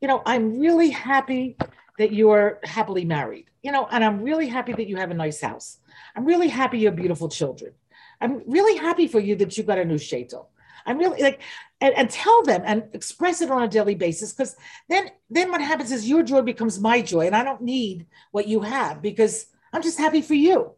You 0.00 0.08
know, 0.08 0.22
I'm 0.24 0.58
really 0.58 0.90
happy 0.90 1.56
that 1.98 2.12
you're 2.12 2.60
happily 2.64 3.04
married, 3.04 3.50
you 3.62 3.72
know, 3.72 3.86
and 3.90 4.02
I'm 4.02 4.22
really 4.22 4.46
happy 4.46 4.72
that 4.72 4.86
you 4.86 4.96
have 4.96 5.10
a 5.10 5.14
nice 5.14 5.40
house. 5.40 5.78
I'm 6.16 6.24
really 6.24 6.48
happy 6.48 6.78
you 6.78 6.86
have 6.86 6.96
beautiful 6.96 7.28
children. 7.28 7.72
I'm 8.20 8.42
really 8.46 8.78
happy 8.78 9.06
for 9.06 9.20
you 9.20 9.36
that 9.36 9.56
you 9.56 9.64
got 9.64 9.78
a 9.78 9.84
new 9.84 9.96
shaitel. 9.96 10.46
I'm 10.86 10.98
really 10.98 11.22
like, 11.22 11.40
and, 11.80 11.94
and 11.94 12.10
tell 12.10 12.42
them 12.42 12.62
and 12.64 12.84
express 12.92 13.40
it 13.40 13.50
on 13.50 13.62
a 13.62 13.68
daily 13.68 13.94
basis 13.94 14.32
because 14.32 14.56
then, 14.88 15.10
then 15.28 15.50
what 15.50 15.60
happens 15.60 15.92
is 15.92 16.08
your 16.08 16.22
joy 16.22 16.42
becomes 16.42 16.80
my 16.80 17.02
joy, 17.02 17.26
and 17.26 17.36
I 17.36 17.44
don't 17.44 17.62
need 17.62 18.06
what 18.32 18.48
you 18.48 18.60
have 18.60 19.02
because 19.02 19.46
I'm 19.72 19.82
just 19.82 19.98
happy 19.98 20.22
for 20.22 20.34
you. 20.34 20.72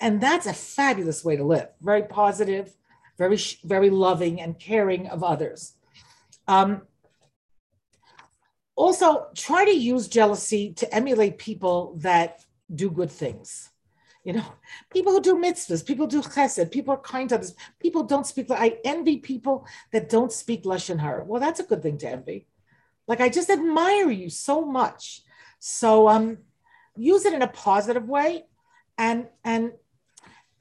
And 0.00 0.20
that's 0.20 0.46
a 0.46 0.54
fabulous 0.54 1.24
way 1.24 1.36
to 1.36 1.44
live. 1.44 1.68
Very 1.80 2.02
positive, 2.02 2.74
very, 3.18 3.38
very 3.64 3.90
loving 3.90 4.40
and 4.40 4.58
caring 4.58 5.08
of 5.08 5.22
others. 5.22 5.74
Um, 6.48 6.82
also 8.76 9.26
try 9.34 9.64
to 9.64 9.70
use 9.70 10.08
jealousy 10.08 10.72
to 10.74 10.92
emulate 10.94 11.38
people 11.38 11.96
that 11.98 12.44
do 12.74 12.90
good 12.90 13.10
things. 13.10 13.69
You 14.22 14.34
know, 14.34 14.44
people 14.90 15.12
who 15.12 15.20
do 15.20 15.36
mitzvahs, 15.36 15.86
people 15.86 16.06
do 16.06 16.20
chesed, 16.20 16.70
people 16.70 16.92
are 16.92 17.00
kind 17.00 17.28
to 17.30 17.36
others. 17.36 17.54
People 17.78 18.02
don't 18.02 18.26
speak. 18.26 18.50
I 18.50 18.78
envy 18.84 19.16
people 19.16 19.66
that 19.92 20.10
don't 20.10 20.30
speak 20.30 20.64
lashon 20.64 20.98
hara. 20.98 21.24
Well, 21.24 21.40
that's 21.40 21.60
a 21.60 21.64
good 21.64 21.82
thing 21.82 21.96
to 21.98 22.08
envy. 22.08 22.46
Like 23.08 23.20
I 23.20 23.30
just 23.30 23.48
admire 23.48 24.10
you 24.10 24.28
so 24.28 24.64
much. 24.64 25.22
So 25.58 26.08
um, 26.08 26.38
use 26.96 27.24
it 27.24 27.32
in 27.32 27.42
a 27.42 27.48
positive 27.48 28.08
way, 28.08 28.44
and 28.98 29.26
and 29.42 29.72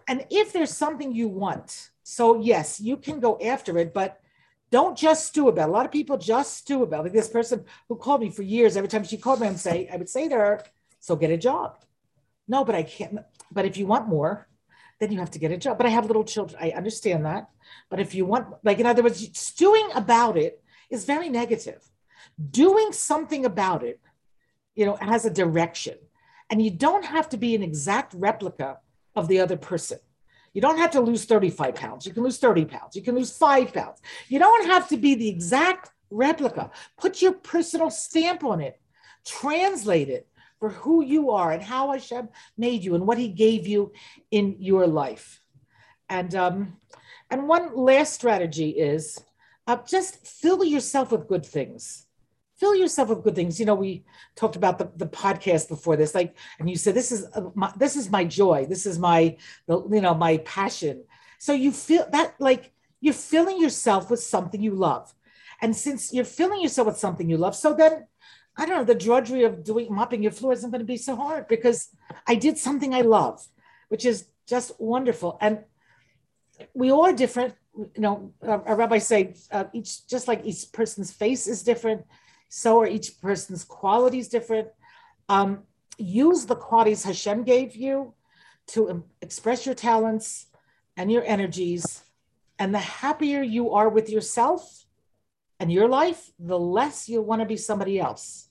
and 0.07 0.25
if 0.29 0.53
there's 0.53 0.75
something 0.75 1.13
you 1.13 1.27
want, 1.27 1.89
so 2.03 2.39
yes, 2.39 2.79
you 2.79 2.95
can 2.95 3.19
go 3.19 3.37
after 3.43 3.77
it, 3.77 3.93
but 3.93 4.21
don't 4.71 4.97
just 4.97 5.27
stew 5.27 5.49
about. 5.49 5.67
It. 5.67 5.71
A 5.71 5.73
lot 5.73 5.85
of 5.85 5.91
people 5.91 6.17
just 6.17 6.57
stew 6.57 6.83
about. 6.83 7.01
It. 7.01 7.03
Like 7.03 7.13
this 7.13 7.27
person 7.27 7.65
who 7.89 7.95
called 7.97 8.21
me 8.21 8.29
for 8.29 8.43
years, 8.43 8.77
every 8.77 8.89
time 8.89 9.03
she 9.03 9.17
called 9.17 9.41
me, 9.41 9.47
I 9.47 9.51
would 9.51 9.59
say, 9.59 9.89
I 9.91 9.97
would 9.97 10.09
say 10.09 10.29
to 10.29 10.35
her, 10.35 10.63
"So 10.99 11.17
get 11.17 11.31
a 11.31 11.37
job." 11.37 11.77
No, 12.49 12.65
but 12.65 12.75
I 12.75 12.83
can't. 12.83 13.19
But 13.51 13.65
if 13.65 13.77
you 13.77 13.85
want 13.85 14.09
more, 14.09 14.49
then 14.99 15.11
you 15.11 15.19
have 15.19 15.31
to 15.31 15.39
get 15.39 15.51
a 15.51 15.57
job. 15.57 15.77
But 15.77 15.87
I 15.87 15.91
have 15.91 16.07
little 16.07 16.25
children. 16.25 16.59
I 16.61 16.71
understand 16.71 17.25
that. 17.25 17.49
But 17.89 18.01
if 18.01 18.13
you 18.13 18.25
want, 18.25 18.47
like 18.63 18.79
in 18.79 18.85
other 18.85 19.03
words, 19.03 19.25
stewing 19.39 19.87
about 19.95 20.35
it 20.35 20.61
is 20.89 21.05
very 21.05 21.29
negative. 21.29 21.81
Doing 22.51 22.91
something 22.91 23.45
about 23.45 23.83
it, 23.83 24.01
you 24.75 24.85
know, 24.85 24.95
has 24.95 25.25
a 25.25 25.29
direction, 25.29 25.97
and 26.49 26.61
you 26.61 26.71
don't 26.71 27.05
have 27.05 27.29
to 27.29 27.37
be 27.37 27.55
an 27.55 27.63
exact 27.63 28.13
replica 28.15 28.79
of 29.15 29.27
the 29.27 29.39
other 29.39 29.57
person. 29.57 29.99
You 30.53 30.61
don't 30.61 30.79
have 30.79 30.91
to 30.91 31.01
lose 31.01 31.25
35 31.25 31.75
pounds. 31.75 32.05
You 32.07 32.13
can 32.13 32.23
lose 32.23 32.39
30 32.39 32.65
pounds. 32.65 32.95
You 32.95 33.03
can 33.03 33.15
lose 33.15 33.37
five 33.37 33.71
pounds. 33.71 34.01
You 34.27 34.39
don't 34.39 34.65
have 34.65 34.87
to 34.89 34.97
be 34.97 35.13
the 35.13 35.29
exact 35.29 35.91
replica. 36.09 36.71
Put 36.97 37.21
your 37.21 37.33
personal 37.33 37.91
stamp 37.91 38.43
on 38.43 38.59
it, 38.59 38.81
translate 39.23 40.09
it 40.09 40.27
for 40.59 40.69
who 40.69 41.03
you 41.03 41.31
are 41.31 41.51
and 41.51 41.63
how 41.63 41.91
Hashem 41.91 42.29
made 42.57 42.83
you 42.83 42.95
and 42.95 43.07
what 43.07 43.17
He 43.17 43.29
gave 43.29 43.65
you 43.65 43.93
in 44.31 44.55
your 44.59 44.87
life. 44.87 45.41
And 46.09 46.33
um, 46.35 46.77
and 47.29 47.47
one 47.47 47.75
last 47.75 48.13
strategy 48.13 48.71
is 48.71 49.19
uh, 49.67 49.77
just 49.87 50.25
fill 50.25 50.63
yourself 50.63 51.11
with 51.11 51.27
good 51.27 51.45
things 51.45 52.07
fill 52.59 52.75
yourself 52.75 53.09
with 53.09 53.23
good 53.23 53.35
things. 53.35 53.59
You 53.59 53.65
know, 53.65 53.75
we 53.75 54.03
talked 54.35 54.55
about 54.55 54.77
the, 54.77 54.91
the 54.97 55.07
podcast 55.07 55.69
before 55.69 55.95
this, 55.95 56.13
like, 56.13 56.35
and 56.59 56.69
you 56.69 56.75
said, 56.75 56.93
this 56.93 57.11
is 57.11 57.25
uh, 57.33 57.49
my, 57.55 57.71
this 57.77 57.95
is 57.95 58.09
my 58.09 58.25
joy. 58.25 58.65
This 58.65 58.85
is 58.85 58.99
my, 58.99 59.37
you 59.67 60.01
know, 60.01 60.13
my 60.13 60.37
passion. 60.39 61.03
So 61.39 61.53
you 61.53 61.71
feel 61.71 62.05
that 62.11 62.35
like 62.39 62.73
you're 62.99 63.13
filling 63.13 63.61
yourself 63.61 64.11
with 64.11 64.19
something 64.19 64.61
you 64.61 64.75
love. 64.75 65.13
And 65.61 65.75
since 65.75 66.13
you're 66.13 66.25
filling 66.25 66.61
yourself 66.61 66.87
with 66.87 66.97
something 66.97 67.29
you 67.29 67.37
love, 67.37 67.55
so 67.55 67.73
then 67.73 68.07
I 68.59 68.65
don't 68.65 68.75
know, 68.75 68.83
the 68.83 68.93
drudgery 68.93 69.43
of 69.45 69.63
doing 69.63 69.87
mopping 69.89 70.21
your 70.21 70.33
floor 70.33 70.51
isn't 70.51 70.69
going 70.69 70.81
to 70.81 70.85
be 70.85 70.97
so 70.97 71.15
hard 71.15 71.47
because 71.47 71.87
I 72.27 72.35
did 72.35 72.57
something 72.57 72.93
I 72.93 73.01
love, 73.01 73.47
which 73.87 74.05
is 74.05 74.27
just 74.45 74.73
wonderful. 74.79 75.37
And 75.39 75.63
we 76.73 76.91
all 76.91 77.05
are 77.05 77.13
different. 77.13 77.55
You 77.73 78.01
know, 78.05 78.33
uh, 78.45 78.59
a 78.65 78.75
rabbi 78.75 78.97
say 78.97 79.35
uh, 79.49 79.63
each 79.71 80.05
just 80.07 80.27
like 80.27 80.41
each 80.43 80.73
person's 80.73 81.09
face 81.09 81.47
is 81.47 81.63
different, 81.63 82.05
so 82.49 82.81
are 82.81 82.87
each 82.87 83.21
person's 83.21 83.63
qualities 83.63 84.27
different. 84.27 84.67
Um, 85.29 85.63
use 85.97 86.45
the 86.45 86.57
qualities 86.57 87.05
Hashem 87.05 87.43
gave 87.43 87.77
you 87.77 88.13
to 88.73 89.05
express 89.21 89.65
your 89.65 89.75
talents 89.75 90.47
and 90.97 91.09
your 91.09 91.23
energies. 91.23 92.03
And 92.57 92.75
the 92.75 92.79
happier 92.79 93.41
you 93.41 93.71
are 93.71 93.87
with 93.87 94.09
yourself 94.09 94.85
and 95.61 95.71
your 95.71 95.87
life, 95.87 96.31
the 96.37 96.59
less 96.59 97.07
you'll 97.07 97.23
want 97.23 97.41
to 97.41 97.45
be 97.45 97.55
somebody 97.55 98.01
else. 98.01 98.48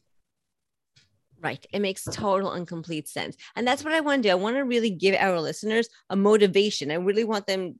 Right. 1.40 1.64
It 1.72 1.80
makes 1.80 2.04
total 2.04 2.52
and 2.52 2.66
complete 2.66 3.08
sense. 3.08 3.36
And 3.54 3.66
that's 3.66 3.84
what 3.84 3.92
I 3.92 4.00
want 4.00 4.22
to 4.22 4.28
do. 4.28 4.32
I 4.32 4.36
want 4.36 4.56
to 4.56 4.64
really 4.64 4.90
give 4.90 5.14
our 5.14 5.40
listeners 5.40 5.88
a 6.10 6.16
motivation. 6.16 6.90
I 6.90 6.94
really 6.94 7.24
want 7.24 7.46
them 7.46 7.78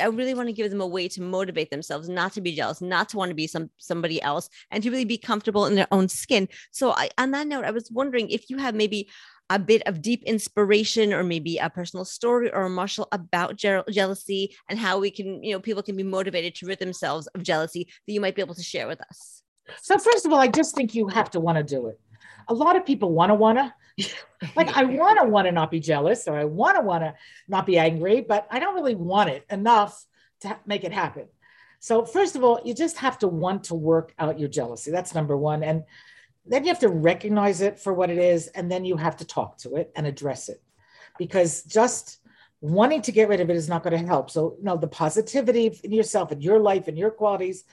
I 0.00 0.06
really 0.06 0.34
want 0.34 0.48
to 0.48 0.52
give 0.52 0.70
them 0.70 0.80
a 0.80 0.86
way 0.86 1.08
to 1.08 1.22
motivate 1.22 1.70
themselves, 1.70 2.08
not 2.08 2.32
to 2.34 2.40
be 2.40 2.54
jealous, 2.54 2.80
not 2.80 3.08
to 3.10 3.16
want 3.16 3.30
to 3.30 3.34
be 3.34 3.46
some 3.46 3.70
somebody 3.78 4.20
else, 4.22 4.48
and 4.70 4.82
to 4.82 4.90
really 4.90 5.04
be 5.04 5.18
comfortable 5.18 5.66
in 5.66 5.74
their 5.74 5.88
own 5.90 6.08
skin. 6.08 6.48
So, 6.70 6.92
I, 6.92 7.10
on 7.18 7.32
that 7.32 7.46
note, 7.46 7.64
I 7.64 7.70
was 7.70 7.90
wondering 7.90 8.30
if 8.30 8.50
you 8.50 8.58
have 8.58 8.74
maybe 8.74 9.08
a 9.48 9.58
bit 9.58 9.82
of 9.86 10.00
deep 10.00 10.22
inspiration, 10.24 11.12
or 11.12 11.24
maybe 11.24 11.58
a 11.58 11.70
personal 11.70 12.04
story 12.04 12.52
or 12.52 12.66
a 12.66 12.70
mashal 12.70 13.06
about 13.10 13.56
je- 13.56 13.82
jealousy, 13.90 14.54
and 14.68 14.78
how 14.78 14.98
we 14.98 15.10
can, 15.10 15.42
you 15.42 15.52
know, 15.52 15.60
people 15.60 15.82
can 15.82 15.96
be 15.96 16.04
motivated 16.04 16.54
to 16.56 16.66
rid 16.66 16.78
themselves 16.78 17.26
of 17.28 17.42
jealousy 17.42 17.88
that 18.06 18.12
you 18.12 18.20
might 18.20 18.36
be 18.36 18.42
able 18.42 18.54
to 18.54 18.62
share 18.62 18.86
with 18.86 19.00
us. 19.00 19.42
So, 19.82 19.98
first 19.98 20.24
of 20.24 20.32
all, 20.32 20.38
I 20.38 20.48
just 20.48 20.74
think 20.74 20.94
you 20.94 21.08
have 21.08 21.30
to 21.32 21.40
want 21.40 21.58
to 21.58 21.64
do 21.64 21.88
it. 21.88 21.98
A 22.50 22.54
lot 22.54 22.76
of 22.76 22.84
people 22.84 23.12
want 23.12 23.30
to 23.30 23.34
want 23.34 23.58
to 23.58 23.72
like 24.56 24.76
I 24.76 24.84
want 24.84 25.18
to 25.20 25.28
want 25.28 25.46
to 25.46 25.52
not 25.52 25.70
be 25.70 25.80
jealous 25.80 26.28
or 26.28 26.36
I 26.36 26.44
want 26.44 26.76
to 26.76 26.82
want 26.82 27.04
to 27.04 27.14
not 27.48 27.66
be 27.66 27.78
angry, 27.78 28.20
but 28.20 28.46
I 28.50 28.58
don't 28.58 28.74
really 28.74 28.94
want 28.94 29.30
it 29.30 29.44
enough 29.50 30.04
to 30.40 30.58
make 30.66 30.84
it 30.84 30.92
happen. 30.92 31.26
So, 31.80 32.04
first 32.04 32.36
of 32.36 32.44
all, 32.44 32.60
you 32.64 32.74
just 32.74 32.98
have 32.98 33.18
to 33.20 33.28
want 33.28 33.64
to 33.64 33.74
work 33.74 34.14
out 34.18 34.38
your 34.38 34.48
jealousy. 34.48 34.90
That's 34.90 35.14
number 35.14 35.36
one. 35.36 35.62
And 35.62 35.84
then 36.46 36.64
you 36.64 36.68
have 36.68 36.80
to 36.80 36.88
recognize 36.88 37.62
it 37.62 37.78
for 37.78 37.92
what 37.92 38.10
it 38.10 38.18
is. 38.18 38.48
And 38.48 38.70
then 38.70 38.84
you 38.84 38.96
have 38.96 39.16
to 39.18 39.24
talk 39.24 39.58
to 39.58 39.76
it 39.76 39.90
and 39.96 40.06
address 40.06 40.48
it 40.48 40.62
because 41.18 41.62
just 41.62 42.18
wanting 42.60 43.00
to 43.02 43.12
get 43.12 43.28
rid 43.28 43.40
of 43.40 43.48
it 43.48 43.56
is 43.56 43.68
not 43.68 43.82
going 43.82 43.98
to 43.98 44.06
help. 44.06 44.30
So, 44.30 44.56
you 44.58 44.64
know, 44.64 44.76
the 44.76 44.88
positivity 44.88 45.78
in 45.82 45.92
yourself 45.92 46.32
and 46.32 46.42
your 46.42 46.58
life 46.58 46.88
and 46.88 46.98
your 46.98 47.10
qualities, 47.10 47.64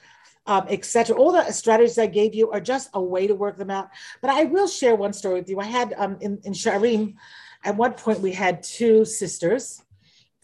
um, 0.47 0.65
etc. 0.69 1.15
All 1.15 1.31
the 1.31 1.51
strategies 1.51 1.97
I 1.97 2.07
gave 2.07 2.33
you 2.33 2.49
are 2.51 2.61
just 2.61 2.89
a 2.93 3.01
way 3.01 3.27
to 3.27 3.35
work 3.35 3.57
them 3.57 3.69
out. 3.69 3.89
But 4.21 4.31
I 4.31 4.45
will 4.45 4.67
share 4.67 4.95
one 4.95 5.13
story 5.13 5.35
with 5.35 5.49
you. 5.49 5.59
I 5.59 5.65
had 5.65 5.93
um, 5.97 6.17
in, 6.21 6.39
in 6.43 6.53
She'arim, 6.53 7.15
at 7.63 7.75
one 7.75 7.93
point, 7.93 8.21
we 8.21 8.31
had 8.31 8.63
two 8.63 9.03
sisters. 9.05 9.83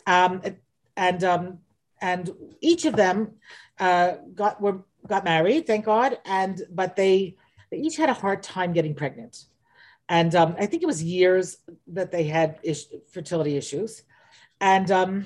Um, 0.06 0.42
and 0.98 1.24
um, 1.24 1.60
and 2.02 2.32
each 2.62 2.86
of 2.86 2.96
them 2.96 3.34
uh, 3.80 4.16
got 4.36 4.62
were 4.62 4.84
got 5.08 5.24
married, 5.24 5.66
thank 5.66 5.86
God, 5.86 6.20
and 6.26 6.62
but 6.70 6.96
they 6.96 7.36
they 7.72 7.78
each 7.78 7.98
had 7.98 8.10
a 8.10 8.14
hard 8.14 8.44
time 8.44 8.74
getting 8.74 8.94
pregnant, 8.94 9.46
and 10.10 10.36
um, 10.36 10.56
I 10.60 10.66
think 10.66 10.84
it 10.84 10.86
was 10.86 11.04
years 11.04 11.58
that 11.88 12.12
they 12.12 12.26
had 12.26 12.60
fertility 13.12 13.58
issues, 13.58 14.04
and 14.60 14.92
um, 14.92 15.26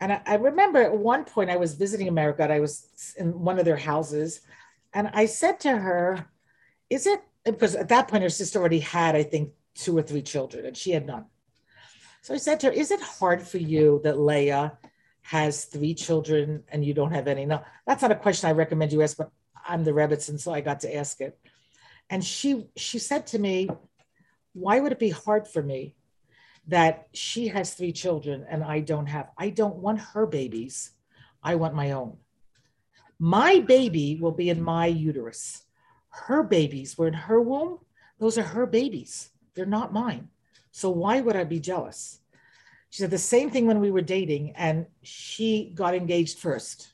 and 0.00 0.12
I, 0.12 0.22
I 0.26 0.34
remember 0.34 0.80
at 0.82 0.96
one 0.96 1.24
point 1.24 1.50
I 1.50 1.56
was 1.56 1.74
visiting 1.74 2.08
America, 2.08 2.42
and 2.42 2.52
I 2.52 2.60
was 2.60 3.14
in 3.16 3.40
one 3.40 3.58
of 3.58 3.64
their 3.64 3.76
houses, 3.76 4.40
and 4.92 5.08
I 5.12 5.26
said 5.26 5.60
to 5.60 5.76
her, 5.76 6.26
"Is 6.90 7.06
it?" 7.06 7.20
Because 7.44 7.76
at 7.76 7.88
that 7.90 8.08
point 8.08 8.22
her 8.22 8.28
sister 8.28 8.58
already 8.58 8.80
had, 8.80 9.14
I 9.14 9.22
think, 9.22 9.50
two 9.74 9.96
or 9.96 10.02
three 10.02 10.22
children, 10.22 10.66
and 10.66 10.76
she 10.76 10.90
had 10.90 11.06
none. 11.06 11.26
So 12.22 12.34
I 12.34 12.38
said 12.38 12.58
to 12.60 12.66
her, 12.66 12.72
Is 12.72 12.90
it 12.90 13.00
hard 13.00 13.40
for 13.40 13.58
you 13.58 14.00
that 14.02 14.18
Leah 14.18 14.76
has 15.26 15.64
three 15.64 15.92
children 15.92 16.62
and 16.68 16.84
you 16.84 16.94
don't 16.94 17.10
have 17.12 17.26
any. 17.26 17.44
Now, 17.44 17.64
that's 17.84 18.02
not 18.02 18.12
a 18.12 18.16
question 18.16 18.48
I 18.48 18.52
recommend 18.52 18.92
you 18.92 19.02
ask, 19.02 19.16
but 19.16 19.30
I'm 19.66 19.82
the 19.82 19.90
Rebbitzin, 19.90 20.38
so 20.38 20.52
I 20.52 20.60
got 20.60 20.80
to 20.80 20.96
ask 20.96 21.20
it. 21.20 21.36
And 22.08 22.24
she 22.24 22.68
she 22.76 23.00
said 23.00 23.26
to 23.28 23.38
me, 23.38 23.68
why 24.52 24.78
would 24.78 24.92
it 24.92 25.00
be 25.00 25.10
hard 25.10 25.48
for 25.48 25.62
me 25.62 25.96
that 26.68 27.08
she 27.12 27.48
has 27.48 27.74
three 27.74 27.92
children 27.92 28.44
and 28.48 28.64
I 28.64 28.80
don't 28.80 29.06
have? 29.06 29.30
I 29.38 29.50
don't 29.50 29.76
want 29.76 30.00
her 30.00 30.26
babies. 30.26 30.92
I 31.42 31.54
want 31.54 31.74
my 31.74 31.92
own. 31.92 32.16
My 33.18 33.60
baby 33.60 34.18
will 34.20 34.32
be 34.32 34.50
in 34.50 34.60
my 34.62 34.86
uterus. 34.86 35.62
Her 36.10 36.42
babies 36.42 36.98
were 36.98 37.08
in 37.08 37.14
her 37.14 37.40
womb. 37.40 37.78
Those 38.18 38.36
are 38.38 38.42
her 38.42 38.66
babies. 38.66 39.30
They're 39.54 39.66
not 39.66 39.92
mine. 39.92 40.28
So 40.70 40.90
why 40.90 41.20
would 41.20 41.36
I 41.36 41.44
be 41.44 41.60
jealous? 41.60 42.20
She 42.90 43.02
said 43.02 43.10
the 43.10 43.18
same 43.18 43.50
thing 43.50 43.66
when 43.66 43.80
we 43.80 43.90
were 43.90 44.02
dating, 44.02 44.52
and 44.56 44.86
she 45.02 45.72
got 45.74 45.94
engaged 45.94 46.38
first. 46.38 46.92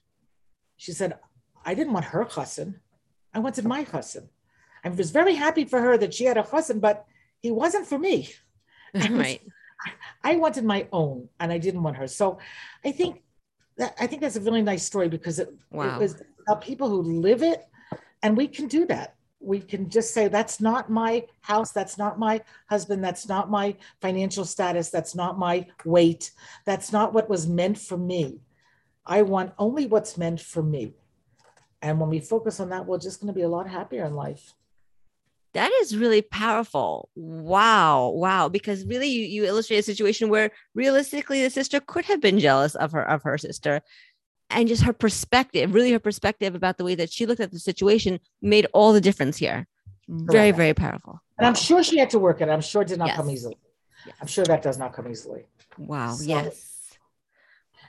She 0.77 0.93
said, 0.93 1.19
I 1.65 1.75
didn't 1.75 1.93
want 1.93 2.07
her 2.07 2.25
chassan. 2.25 2.81
I 3.35 3.39
wanted 3.39 3.65
my 3.65 3.85
chassan. 3.85 4.29
I 4.85 4.89
was 4.89 5.11
very 5.11 5.35
happy 5.35 5.65
for 5.65 5.81
her 5.81 5.97
that 5.99 6.15
she 6.15 6.25
had 6.25 6.39
a 6.39 6.43
chassan, 6.43 6.81
but 6.81 7.05
he 7.41 7.51
wasn't 7.51 7.87
for 7.87 7.99
me. 7.99 8.31
right. 8.95 9.41
I 10.25 10.37
wanted 10.37 10.65
my 10.65 10.87
own, 10.93 11.29
and 11.41 11.53
I 11.53 11.59
didn't 11.59 11.83
want 11.83 11.97
her. 11.97 12.07
So, 12.07 12.39
I 12.85 12.93
think 12.93 13.23
that 13.77 13.95
I 13.99 14.07
think 14.07 14.23
that's 14.23 14.37
a 14.37 14.41
really 14.41 14.63
nice 14.63 14.85
story 14.85 15.09
because 15.09 15.39
it, 15.39 15.49
wow. 15.71 15.97
it 15.97 16.01
was 16.01 16.23
about 16.47 16.63
people 16.63 16.89
who 16.89 17.03
live 17.03 17.43
it, 17.43 17.67
and 18.23 18.37
we 18.37 18.49
can 18.49 18.69
do 18.69 18.87
that 18.87 19.17
we 19.43 19.61
can 19.61 19.91
just 19.91 20.15
say 20.15 20.29
that's 20.29 20.61
not 20.61 20.91
my 20.91 21.25
house 21.41 21.73
that's 21.73 21.99
not 21.99 22.19
my 22.19 22.41
husband 22.69 23.03
that's 23.03 23.29
not 23.29 23.51
my 23.51 23.77
financial 24.01 24.45
status 24.45 24.89
that's 24.89 25.15
not 25.15 25.39
my 25.39 25.67
weight 25.85 26.31
that's 26.65 26.93
not 26.93 27.13
what 27.13 27.29
was 27.29 27.47
meant 27.47 27.77
for 27.77 27.99
me 27.99 28.39
i 29.05 29.21
want 29.21 29.53
only 29.59 29.87
what's 29.87 30.17
meant 30.17 30.41
for 30.41 30.63
me 30.63 30.95
and 31.83 31.99
when 31.99 32.09
we 32.09 32.21
focus 32.21 32.61
on 32.61 32.71
that 32.71 32.87
we're 32.87 32.99
just 32.99 33.21
going 33.21 33.33
to 33.33 33.39
be 33.39 33.43
a 33.43 33.49
lot 33.49 33.69
happier 33.69 34.05
in 34.05 34.15
life 34.15 34.55
that 35.55 35.71
is 35.81 35.97
really 35.97 36.23
powerful 36.23 37.11
wow 37.15 38.09
wow 38.09 38.49
because 38.49 38.85
really 38.87 39.09
you, 39.09 39.25
you 39.25 39.45
illustrate 39.45 39.79
a 39.79 39.83
situation 39.83 40.29
where 40.29 40.51
realistically 40.75 41.43
the 41.43 41.51
sister 41.51 41.81
could 41.81 42.05
have 42.05 42.21
been 42.21 42.39
jealous 42.39 42.75
of 42.75 42.93
her 42.93 43.03
of 43.09 43.23
her 43.23 43.37
sister 43.39 43.83
and 44.53 44.69
just 44.69 44.83
her 44.83 44.93
perspective, 44.93 45.75
really 45.75 45.93
her 45.93 45.99
perspective 45.99 46.55
about 46.55 46.79
the 46.79 46.85
way 46.85 46.95
that 46.95 47.11
she 47.11 47.27
looked 47.27 47.41
at 47.41 47.51
the 47.51 47.59
situation 47.59 48.21
made 48.41 48.67
all 48.73 48.93
the 48.93 49.01
difference 49.01 49.37
here. 49.37 49.67
Very, 50.09 50.51
Correct. 50.51 50.57
very 50.57 50.75
powerful. 50.75 51.21
And 51.39 51.47
I'm 51.47 51.55
sure 51.55 51.83
she 51.83 51.99
had 51.99 52.11
to 52.11 52.19
work 52.19 52.41
it. 52.41 52.49
I'm 52.49 52.61
sure 52.61 52.83
it 52.83 52.89
did 52.89 52.99
not 52.99 53.09
yes. 53.09 53.17
come 53.17 53.31
easily. 53.31 53.57
Yes. 54.07 54.17
I'm 54.21 54.27
sure 54.27 54.45
that 54.45 54.63
does 54.63 54.79
not 54.79 54.93
come 54.93 55.11
easily. 55.11 55.45
Wow. 55.79 56.15
So, 56.15 56.25
yes. 56.25 56.99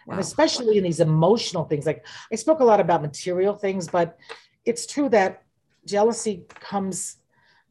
Wow. 0.06 0.14
And 0.14 0.22
especially 0.22 0.78
in 0.78 0.84
these 0.84 1.00
emotional 1.00 1.66
things. 1.66 1.86
Like 1.86 2.06
I 2.32 2.36
spoke 2.36 2.60
a 2.60 2.64
lot 2.64 2.80
about 2.80 3.02
material 3.02 3.56
things, 3.56 3.88
but 3.88 4.18
it's 4.66 4.86
true 4.86 5.10
that 5.10 5.44
jealousy 5.86 6.46
comes, 6.60 7.18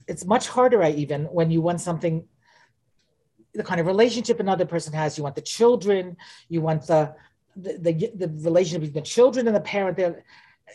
it's 0.08 0.24
much 0.24 0.48
harder, 0.48 0.82
I 0.82 0.90
even 0.90 1.24
when 1.26 1.50
you 1.50 1.60
want 1.60 1.80
something 1.80 2.24
the 3.54 3.62
kind 3.62 3.80
of 3.80 3.86
relationship 3.86 4.40
another 4.40 4.64
person 4.64 4.92
has. 4.92 5.16
You 5.18 5.24
want 5.24 5.34
the 5.34 5.42
children, 5.42 6.16
you 6.48 6.60
want 6.60 6.86
the 6.86 7.14
the, 7.54 7.76
the, 7.78 7.92
the 8.16 8.28
relationship 8.42 8.80
between 8.80 9.02
the 9.02 9.08
children 9.08 9.46
and 9.46 9.54
the 9.54 9.60
parent. 9.60 9.96
There 9.96 10.24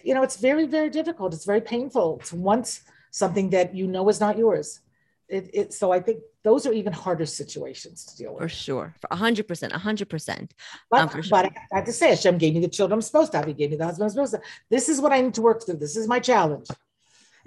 you 0.04 0.14
know 0.14 0.24
it's 0.24 0.38
very 0.38 0.66
very 0.66 0.90
difficult. 0.90 1.34
It's 1.34 1.46
very 1.46 1.62
painful 1.62 2.20
to 2.26 2.36
want 2.36 2.82
something 3.12 3.50
that 3.52 3.76
you 3.76 3.88
know 3.88 4.08
is 4.10 4.20
not 4.20 4.38
yours. 4.38 4.82
It, 5.30 5.50
it 5.54 5.74
so 5.74 5.92
i 5.92 6.00
think 6.00 6.22
those 6.44 6.66
are 6.66 6.72
even 6.72 6.94
harder 6.94 7.26
situations 7.26 8.06
to 8.06 8.16
deal 8.16 8.34
with. 8.34 8.44
For 8.44 8.48
sure. 8.48 8.96
For 9.02 9.10
100% 9.10 9.44
100% 9.44 10.52
but, 10.90 11.00
um, 11.02 11.10
sure. 11.10 11.24
but 11.30 11.46
i 11.74 11.76
have 11.76 11.84
to 11.84 11.92
say 11.92 12.12
hashem 12.12 12.38
gave 12.38 12.54
me 12.54 12.62
the 12.62 12.70
children 12.70 12.96
i'm 12.96 13.02
supposed 13.02 13.34
to 13.34 13.40
have. 13.40 13.46
He 13.46 13.52
gave 13.52 13.72
me 13.72 13.76
the 13.76 13.84
husband 13.84 14.06
i'm 14.06 14.10
supposed 14.12 14.36
to 14.36 14.42
this 14.70 14.88
is 14.88 15.02
what 15.02 15.12
i 15.12 15.20
need 15.20 15.34
to 15.34 15.42
work 15.42 15.66
through. 15.66 15.80
This 15.80 15.98
is 15.98 16.08
my 16.08 16.22
challenge 16.22 16.70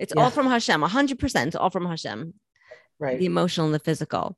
it's 0.00 0.12
yeah. 0.16 0.22
all 0.22 0.30
from 0.30 0.46
hashem 0.46 0.80
100% 0.80 1.46
It's 1.46 1.56
all 1.56 1.70
from 1.70 1.86
hashem 1.86 2.34
right 2.98 3.18
the 3.18 3.26
emotional 3.26 3.66
and 3.66 3.74
the 3.74 3.78
physical 3.78 4.36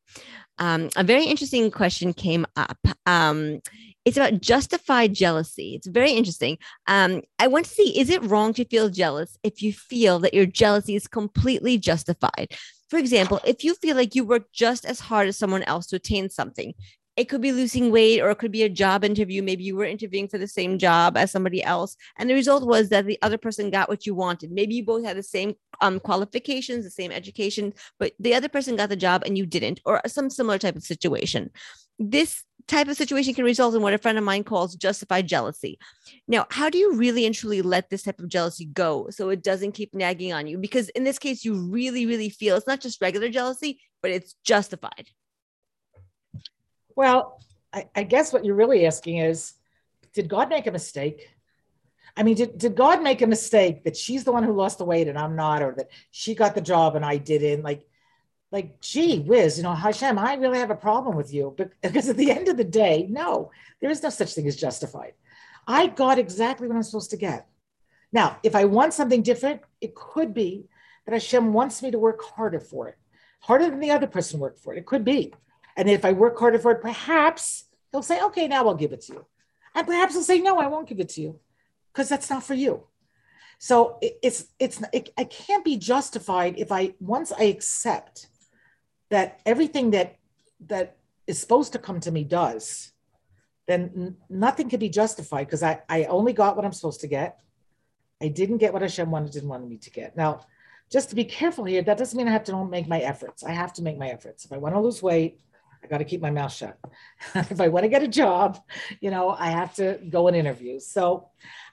um, 0.59 0.91
a 0.97 1.05
very 1.05 1.25
interesting 1.25 1.71
question 1.71 2.13
came 2.13 2.47
up 2.57 2.79
um, 3.07 3.61
it's 4.05 4.17
about 4.17 4.41
justified 4.41 5.15
jealousy. 5.15 5.75
It's 5.75 5.87
very 5.87 6.13
interesting. 6.13 6.59
Um, 6.87 7.23
I 7.39 7.47
want 7.47 7.67
to 7.67 7.71
see 7.71 7.99
is 7.99 8.11
it 8.11 8.23
wrong 8.25 8.53
to 8.55 8.65
feel 8.65 8.89
jealous 8.89 9.37
if 9.43 9.63
you 9.63 9.73
feel 9.73 10.19
that 10.21 10.35
your 10.35 10.47
jealousy 10.47 10.97
is 10.97 11.07
completely 11.07 11.79
justified? 11.79 12.55
For 12.91 12.99
example, 12.99 13.41
if 13.47 13.65
you 13.65 13.75
feel 13.75 13.97
like 13.97 14.15
you 14.15 14.25
work 14.25 14.53
just 14.53 14.85
as 14.85 15.01
hard 15.01 15.29
as 15.29 15.39
someone 15.39 15.63
else 15.63 15.87
to 15.89 15.97
attain 15.97 16.29
something, 16.29 16.75
it 17.17 17.29
could 17.29 17.43
be 17.43 17.53
losing 17.53 17.91
weight 17.91 18.21
or 18.21 18.31
it 18.31 18.39
could 18.39 18.53
be 18.53 18.63
a 18.63 18.69
job 18.69 19.05
interview. 19.05 19.43
Maybe 19.43 19.65
you 19.65 19.77
were 19.77 19.85
interviewing 19.85 20.29
for 20.29 20.39
the 20.39 20.49
same 20.49 20.79
job 20.79 21.17
as 21.17 21.31
somebody 21.31 21.63
else. 21.63 21.97
And 22.17 22.29
the 22.29 22.35
result 22.35 22.67
was 22.67 22.89
that 22.89 23.05
the 23.05 23.19
other 23.21 23.37
person 23.37 23.71
got 23.71 23.89
what 23.89 24.07
you 24.07 24.15
wanted. 24.15 24.51
Maybe 24.51 24.75
you 24.75 24.85
both 24.85 25.05
had 25.05 25.17
the 25.17 25.23
same 25.23 25.55
um, 25.83 26.01
qualifications, 26.01 26.85
the 26.85 26.91
same 26.91 27.13
education, 27.13 27.75
but 27.99 28.13
the 28.19 28.35
other 28.35 28.49
person 28.49 28.77
got 28.77 28.89
the 28.89 28.97
job 28.97 29.25
and 29.27 29.37
you 29.37 29.45
didn't, 29.45 29.81
or 29.85 30.01
some 30.07 30.31
similar 30.31 30.59
type 30.59 30.77
of 30.77 30.85
situation. 30.85 31.51
This 31.99 32.45
type 32.67 32.89
of 32.89 32.97
situation 32.97 33.35
can 33.35 33.45
result 33.45 33.75
in 33.75 33.83
what 33.83 33.93
a 33.93 33.99
friend 33.99 34.17
of 34.17 34.25
mine 34.25 34.45
calls 34.45 34.75
justified 34.75 35.27
jealousy. 35.27 35.79
Now, 36.29 36.47
how 36.51 36.71
do 36.71 36.79
you 36.79 36.95
really 36.95 37.27
and 37.27 37.35
truly 37.35 37.61
let 37.61 37.91
this 37.91 38.05
type 38.05 38.21
of 38.21 38.29
jealousy 38.29 38.67
go 38.67 39.09
so 39.11 39.29
it 39.29 39.43
doesn't 39.43 39.73
keep 39.73 39.95
nagging 39.95 40.33
on 40.33 40.47
you? 40.47 40.57
Because 40.57 40.89
in 40.91 41.05
this 41.05 41.19
case, 41.19 41.45
you 41.45 41.55
really, 41.55 42.07
really 42.07 42.31
feel 42.31 42.57
it's 42.57 42.67
not 42.67 42.81
just 42.81 43.03
regular 43.03 43.29
jealousy, 43.29 43.81
but 44.01 44.11
it's 44.11 44.35
justified. 44.45 45.09
Well, 46.97 47.41
I, 47.73 47.89
I 47.95 48.03
guess 48.03 48.33
what 48.33 48.45
you're 48.45 48.55
really 48.55 48.87
asking 48.87 49.19
is 49.19 49.55
did 50.13 50.29
God 50.29 50.49
make 50.49 50.67
a 50.67 50.73
mistake? 50.73 51.31
I 52.17 52.23
mean, 52.23 52.37
did, 52.37 52.59
did 52.59 52.77
God 52.77 53.03
make 53.03 53.23
a 53.23 53.27
mistake 53.27 53.85
that 53.85 53.97
she's 53.97 54.25
the 54.25 54.33
one 54.33 54.43
who 54.43 54.53
lost 54.53 54.79
the 54.79 54.85
weight 54.85 55.09
and 55.09 55.19
I'm 55.19 55.35
not, 55.35 55.63
or 55.63 55.75
that 55.77 55.89
she 56.11 56.35
got 56.35 56.55
the 56.55 56.61
job 56.61 56.95
and 56.95 57.05
I 57.05 57.17
didn't? 57.17 57.63
Like, 57.63 57.87
like, 58.51 58.81
gee 58.83 59.21
whiz, 59.21 59.57
you 59.57 59.63
know, 59.63 59.75
Hashem, 59.75 60.19
I 60.19 60.35
really 60.35 60.59
have 60.59 60.71
a 60.71 60.77
problem 60.77 61.17
with 61.17 61.33
you. 61.33 61.57
Because 61.83 62.11
at 62.11 62.19
the 62.19 62.31
end 62.31 62.49
of 62.49 62.59
the 62.59 62.65
day, 62.65 63.07
no, 63.09 63.51
there 63.81 63.91
is 63.91 64.03
no 64.03 64.11
such 64.11 64.35
thing 64.35 64.47
as 64.47 64.57
justified. 64.57 65.15
I 65.67 65.87
got 65.87 66.19
exactly 66.19 66.69
what 66.69 66.77
I'm 66.77 66.83
supposed 66.83 67.11
to 67.11 67.17
get. 67.17 67.49
Now, 68.13 68.37
if 68.43 68.55
I 68.55 68.67
want 68.67 68.93
something 68.93 69.23
different, 69.23 69.63
it 69.81 69.95
could 69.95 70.35
be 70.35 70.67
that 71.07 71.15
Hashem 71.15 71.55
wants 71.55 71.83
me 71.83 71.91
to 71.91 71.99
work 71.99 72.23
harder 72.23 72.61
for 72.61 72.89
it, 72.89 72.99
harder 73.41 73.71
than 73.71 73.81
the 73.81 73.91
other 73.91 74.07
person 74.07 74.39
worked 74.39 74.59
for 74.59 74.75
it. 74.75 74.79
It 74.79 74.87
could 74.87 75.05
be. 75.05 75.33
And 75.77 75.89
if 75.89 76.05
I 76.05 76.13
work 76.13 76.39
harder 76.39 76.59
for 76.59 76.73
it, 76.73 76.83
perhaps 76.83 77.65
he'll 77.91 78.03
say, 78.03 78.23
okay, 78.23 78.49
now 78.49 78.67
I'll 78.67 78.75
give 78.75 78.93
it 78.93 79.03
to 79.03 79.13
you. 79.15 79.27
And 79.75 79.87
perhaps 79.87 80.15
he'll 80.15 80.23
say, 80.23 80.41
no, 80.41 80.59
I 80.59 80.67
won't 80.67 80.89
give 80.89 81.01
it 81.01 81.09
to 81.11 81.21
you 81.21 81.41
because 81.93 82.09
that's 82.09 82.31
not 82.31 82.43
for 82.43 82.55
you. 82.55 82.85
So 83.59 83.99
it, 84.03 84.19
it's, 84.23 84.47
it's, 84.59 84.83
it, 84.93 85.11
I 85.17 85.25
can't 85.25 85.65
be 85.65 85.77
justified 85.77 86.59
if 86.59 86.73
I, 86.73 86.95
once 87.01 87.33
I 87.33 87.45
accept 87.45 88.27
that 89.11 89.41
everything 89.47 89.91
that 89.93 90.17
that 90.69 90.97
is 91.27 91.39
supposed 91.39 91.73
to 91.73 91.79
come 91.79 92.01
to 92.01 92.11
me 92.11 92.25
does, 92.25 92.93
then 93.67 94.17
nothing 94.29 94.69
can 94.69 94.81
be 94.81 94.89
justified 94.89 95.45
because 95.45 95.63
I, 95.63 95.83
I 95.89 96.05
only 96.05 96.33
got 96.33 96.57
what 96.57 96.65
I'm 96.65 96.73
supposed 96.73 97.01
to 97.03 97.07
get. 97.07 97.41
I 98.21 98.29
didn't 98.29 98.59
get 98.59 98.73
what 98.73 98.83
Hashem 98.83 99.11
wanted 99.11 99.33
didn't 99.33 99.49
want 99.49 99.69
me 99.69 99.79
to 99.79 99.91
get. 99.91 100.17
Now, 100.17 100.47
just 100.91 101.09
to 101.11 101.15
be 101.15 101.25
careful 101.25 101.65
here, 101.65 101.83
that 101.83 101.99
doesn't 101.99 102.17
mean 102.17 102.29
I 102.29 102.33
have 102.33 102.45
to 102.45 102.53
don't 102.53 102.71
make 102.71 102.89
my 102.89 103.01
efforts. 103.01 103.43
I 103.45 103.53
have 103.53 103.73
to 103.75 103.83
make 103.83 103.99
my 103.99 104.09
efforts. 104.09 104.45
If 104.45 104.53
I 104.53 104.59
want 104.59 104.75
to 104.75 104.81
lose 104.81 105.03
weight, 105.03 105.41
I 105.83 105.89
got 105.89 105.99
to 105.99 106.05
keep 106.05 106.21
my 106.21 106.31
mouth 106.31 106.53
shut. 106.53 106.79
if 107.35 107.61
I 107.61 107.69
want 107.69 107.85
to 107.85 107.89
get 107.89 108.03
a 108.03 108.09
job, 108.09 108.59
you 109.01 109.11
know, 109.11 109.31
I 109.31 109.51
have 109.51 109.75
to 109.77 109.99
go 110.09 110.29
and 110.29 110.37
interview. 110.37 110.79
So 110.81 111.29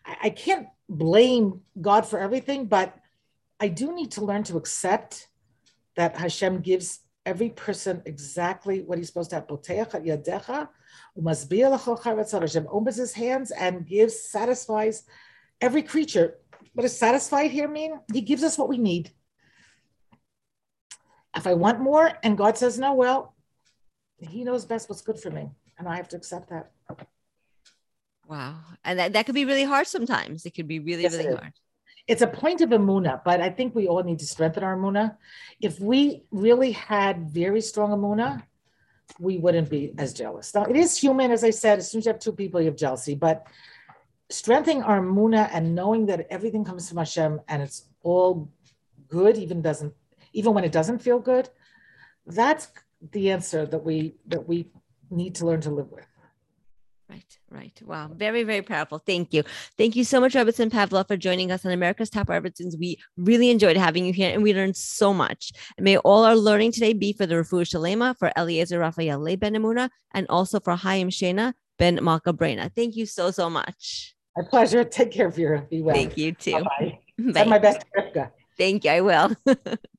I, 0.06 0.18
I 0.24 0.30
can't 0.30 0.68
blame 0.88 1.62
God 1.80 2.06
for 2.06 2.20
everything, 2.20 2.66
but 2.66 2.96
I 3.60 3.68
do 3.68 3.94
need 3.94 4.12
to 4.12 4.26
learn 4.26 4.44
to 4.44 4.58
accept 4.58 5.28
that 5.96 6.16
Hashem 6.18 6.62
gives 6.62 7.02
every 7.26 7.50
person 7.50 8.02
exactly 8.06 8.82
what 8.82 8.98
he's 8.98 9.08
supposed 9.08 9.30
to 9.32 9.36
have. 9.36 9.48
Hashem 12.42 12.68
opens 12.70 12.96
his 12.96 13.14
hands 13.14 13.52
and 13.52 13.86
gives, 13.86 14.20
satisfies 14.20 15.04
every 15.62 15.84
creature. 15.84 16.36
What 16.74 16.84
does 16.84 16.98
satisfied 16.98 17.52
here 17.52 17.68
mean? 17.68 18.00
He 18.14 18.22
gives 18.22 18.44
us 18.44 18.58
what 18.58 18.70
we 18.70 18.78
need. 18.78 19.12
If 21.36 21.46
I 21.46 21.54
want 21.54 21.80
more 21.80 22.12
and 22.24 22.38
God 22.38 22.58
says 22.58 22.80
no, 22.80 22.94
well, 22.94 23.36
he 24.20 24.44
knows 24.44 24.66
best 24.66 24.90
what's 24.90 25.02
good 25.02 25.20
for 25.20 25.30
me. 25.30 25.50
And 25.78 25.88
I 25.88 25.96
have 25.96 26.08
to 26.10 26.18
accept 26.18 26.50
that. 26.50 26.72
Wow. 28.28 28.56
And 28.84 29.00
that, 29.00 29.14
that 29.14 29.26
could 29.26 29.36
be 29.36 29.46
really 29.46 29.64
hard 29.64 29.88
sometimes. 29.88 30.46
It 30.46 30.52
could 30.52 30.68
be 30.68 30.80
really, 30.80 31.04
yes, 31.04 31.16
really 31.16 31.36
hard. 31.36 31.54
It's 32.08 32.22
a 32.22 32.28
point 32.28 32.62
of 32.62 32.70
emunah, 32.70 33.24
but 33.24 33.40
I 33.40 33.50
think 33.50 33.76
we 33.76 33.88
all 33.88 34.04
need 34.04 34.20
to 34.20 34.26
strengthen 34.26 34.64
our 34.64 34.76
emunah. 34.76 35.16
If 35.62 35.80
we 35.80 36.24
really 36.32 36.72
had 36.72 37.30
very 37.30 37.62
strong 37.62 37.92
emunah, 37.92 38.44
we 39.20 39.38
wouldn't 39.38 39.70
be 39.70 39.94
as 39.98 40.14
jealous. 40.14 40.54
Now, 40.54 40.64
it 40.64 40.76
is 40.76 40.98
human, 40.98 41.32
as 41.32 41.44
I 41.44 41.50
said, 41.50 41.80
as 41.80 41.92
soon 41.92 42.00
as 42.00 42.06
you 42.06 42.12
have 42.12 42.20
two 42.20 42.32
people, 42.32 42.62
you 42.62 42.68
have 42.68 42.76
jealousy, 42.76 43.16
but 43.16 43.48
strengthening 44.30 44.84
our 44.84 45.00
emunah 45.00 45.50
and 45.52 45.74
knowing 45.74 46.06
that 46.08 46.28
everything 46.30 46.64
comes 46.64 46.88
from 46.88 46.98
Hashem 47.00 47.42
and 47.48 47.62
it's 47.62 47.86
all 48.04 48.52
good, 49.08 49.38
even 49.38 49.62
doesn't, 49.62 49.94
even 50.34 50.54
when 50.54 50.64
it 50.64 50.72
doesn't 50.72 51.00
feel 51.00 51.20
good, 51.20 51.50
that's 52.28 52.68
the 53.12 53.32
answer 53.32 53.66
that 53.66 53.84
we 53.84 54.16
that 54.28 54.48
we 54.48 54.70
need 55.10 55.36
to 55.36 55.46
learn 55.46 55.62
to 55.62 55.70
live 55.70 55.92
with. 55.92 56.06
Right, 57.10 57.40
right. 57.50 57.82
Wow. 57.84 58.12
Very, 58.14 58.44
very 58.44 58.62
powerful. 58.62 59.00
Thank 59.00 59.34
you. 59.34 59.42
Thank 59.80 59.96
you 59.96 60.04
so 60.04 60.22
much, 60.22 60.34
Rebbetzin 60.34 60.70
Pavlov, 60.70 61.08
for 61.08 61.18
joining 61.18 61.52
us 61.52 61.66
on 61.66 61.72
America's 61.72 62.12
Top 62.12 62.28
Rebbetzins. 62.28 62.78
We 62.78 63.00
really 63.18 63.50
enjoyed 63.50 63.78
having 63.78 64.06
you 64.06 64.14
here 64.14 64.32
and 64.32 64.44
we 64.44 64.54
learned 64.54 64.78
so 64.78 65.12
much. 65.12 65.52
And 65.76 65.86
may 65.86 65.98
all 65.98 66.24
our 66.24 66.36
learning 66.36 66.74
today 66.74 66.94
be 66.94 67.14
for 67.14 67.26
the 67.26 67.34
Refuah 67.34 67.66
Shleimah, 67.66 68.20
for 68.20 68.32
Eliezer 68.38 68.78
Raphael 68.78 69.20
Le 69.20 69.38
Ben 69.38 69.56
Amuna, 69.56 69.90
and 70.14 70.28
also 70.30 70.60
for 70.60 70.76
Chaim 70.76 71.10
Shena 71.10 71.54
Ben 71.80 71.98
Malka 72.04 72.32
Brena. 72.32 72.72
Thank 72.76 72.96
you 72.96 73.08
so, 73.08 73.32
so 73.32 73.50
much. 73.50 74.16
My 74.38 74.44
pleasure. 74.48 74.84
Take 74.84 75.12
care 75.12 75.26
of 75.28 75.40
your. 75.40 75.62
Be 75.62 75.82
well. 75.82 75.96
Thank 75.96 76.16
you 76.16 76.34
too. 76.34 76.52
Bye. 77.18 77.44
my 77.44 77.58
best, 77.58 77.84
Thank 78.56 78.84
you. 78.84 78.92
I 78.92 79.02
will. 79.02 79.36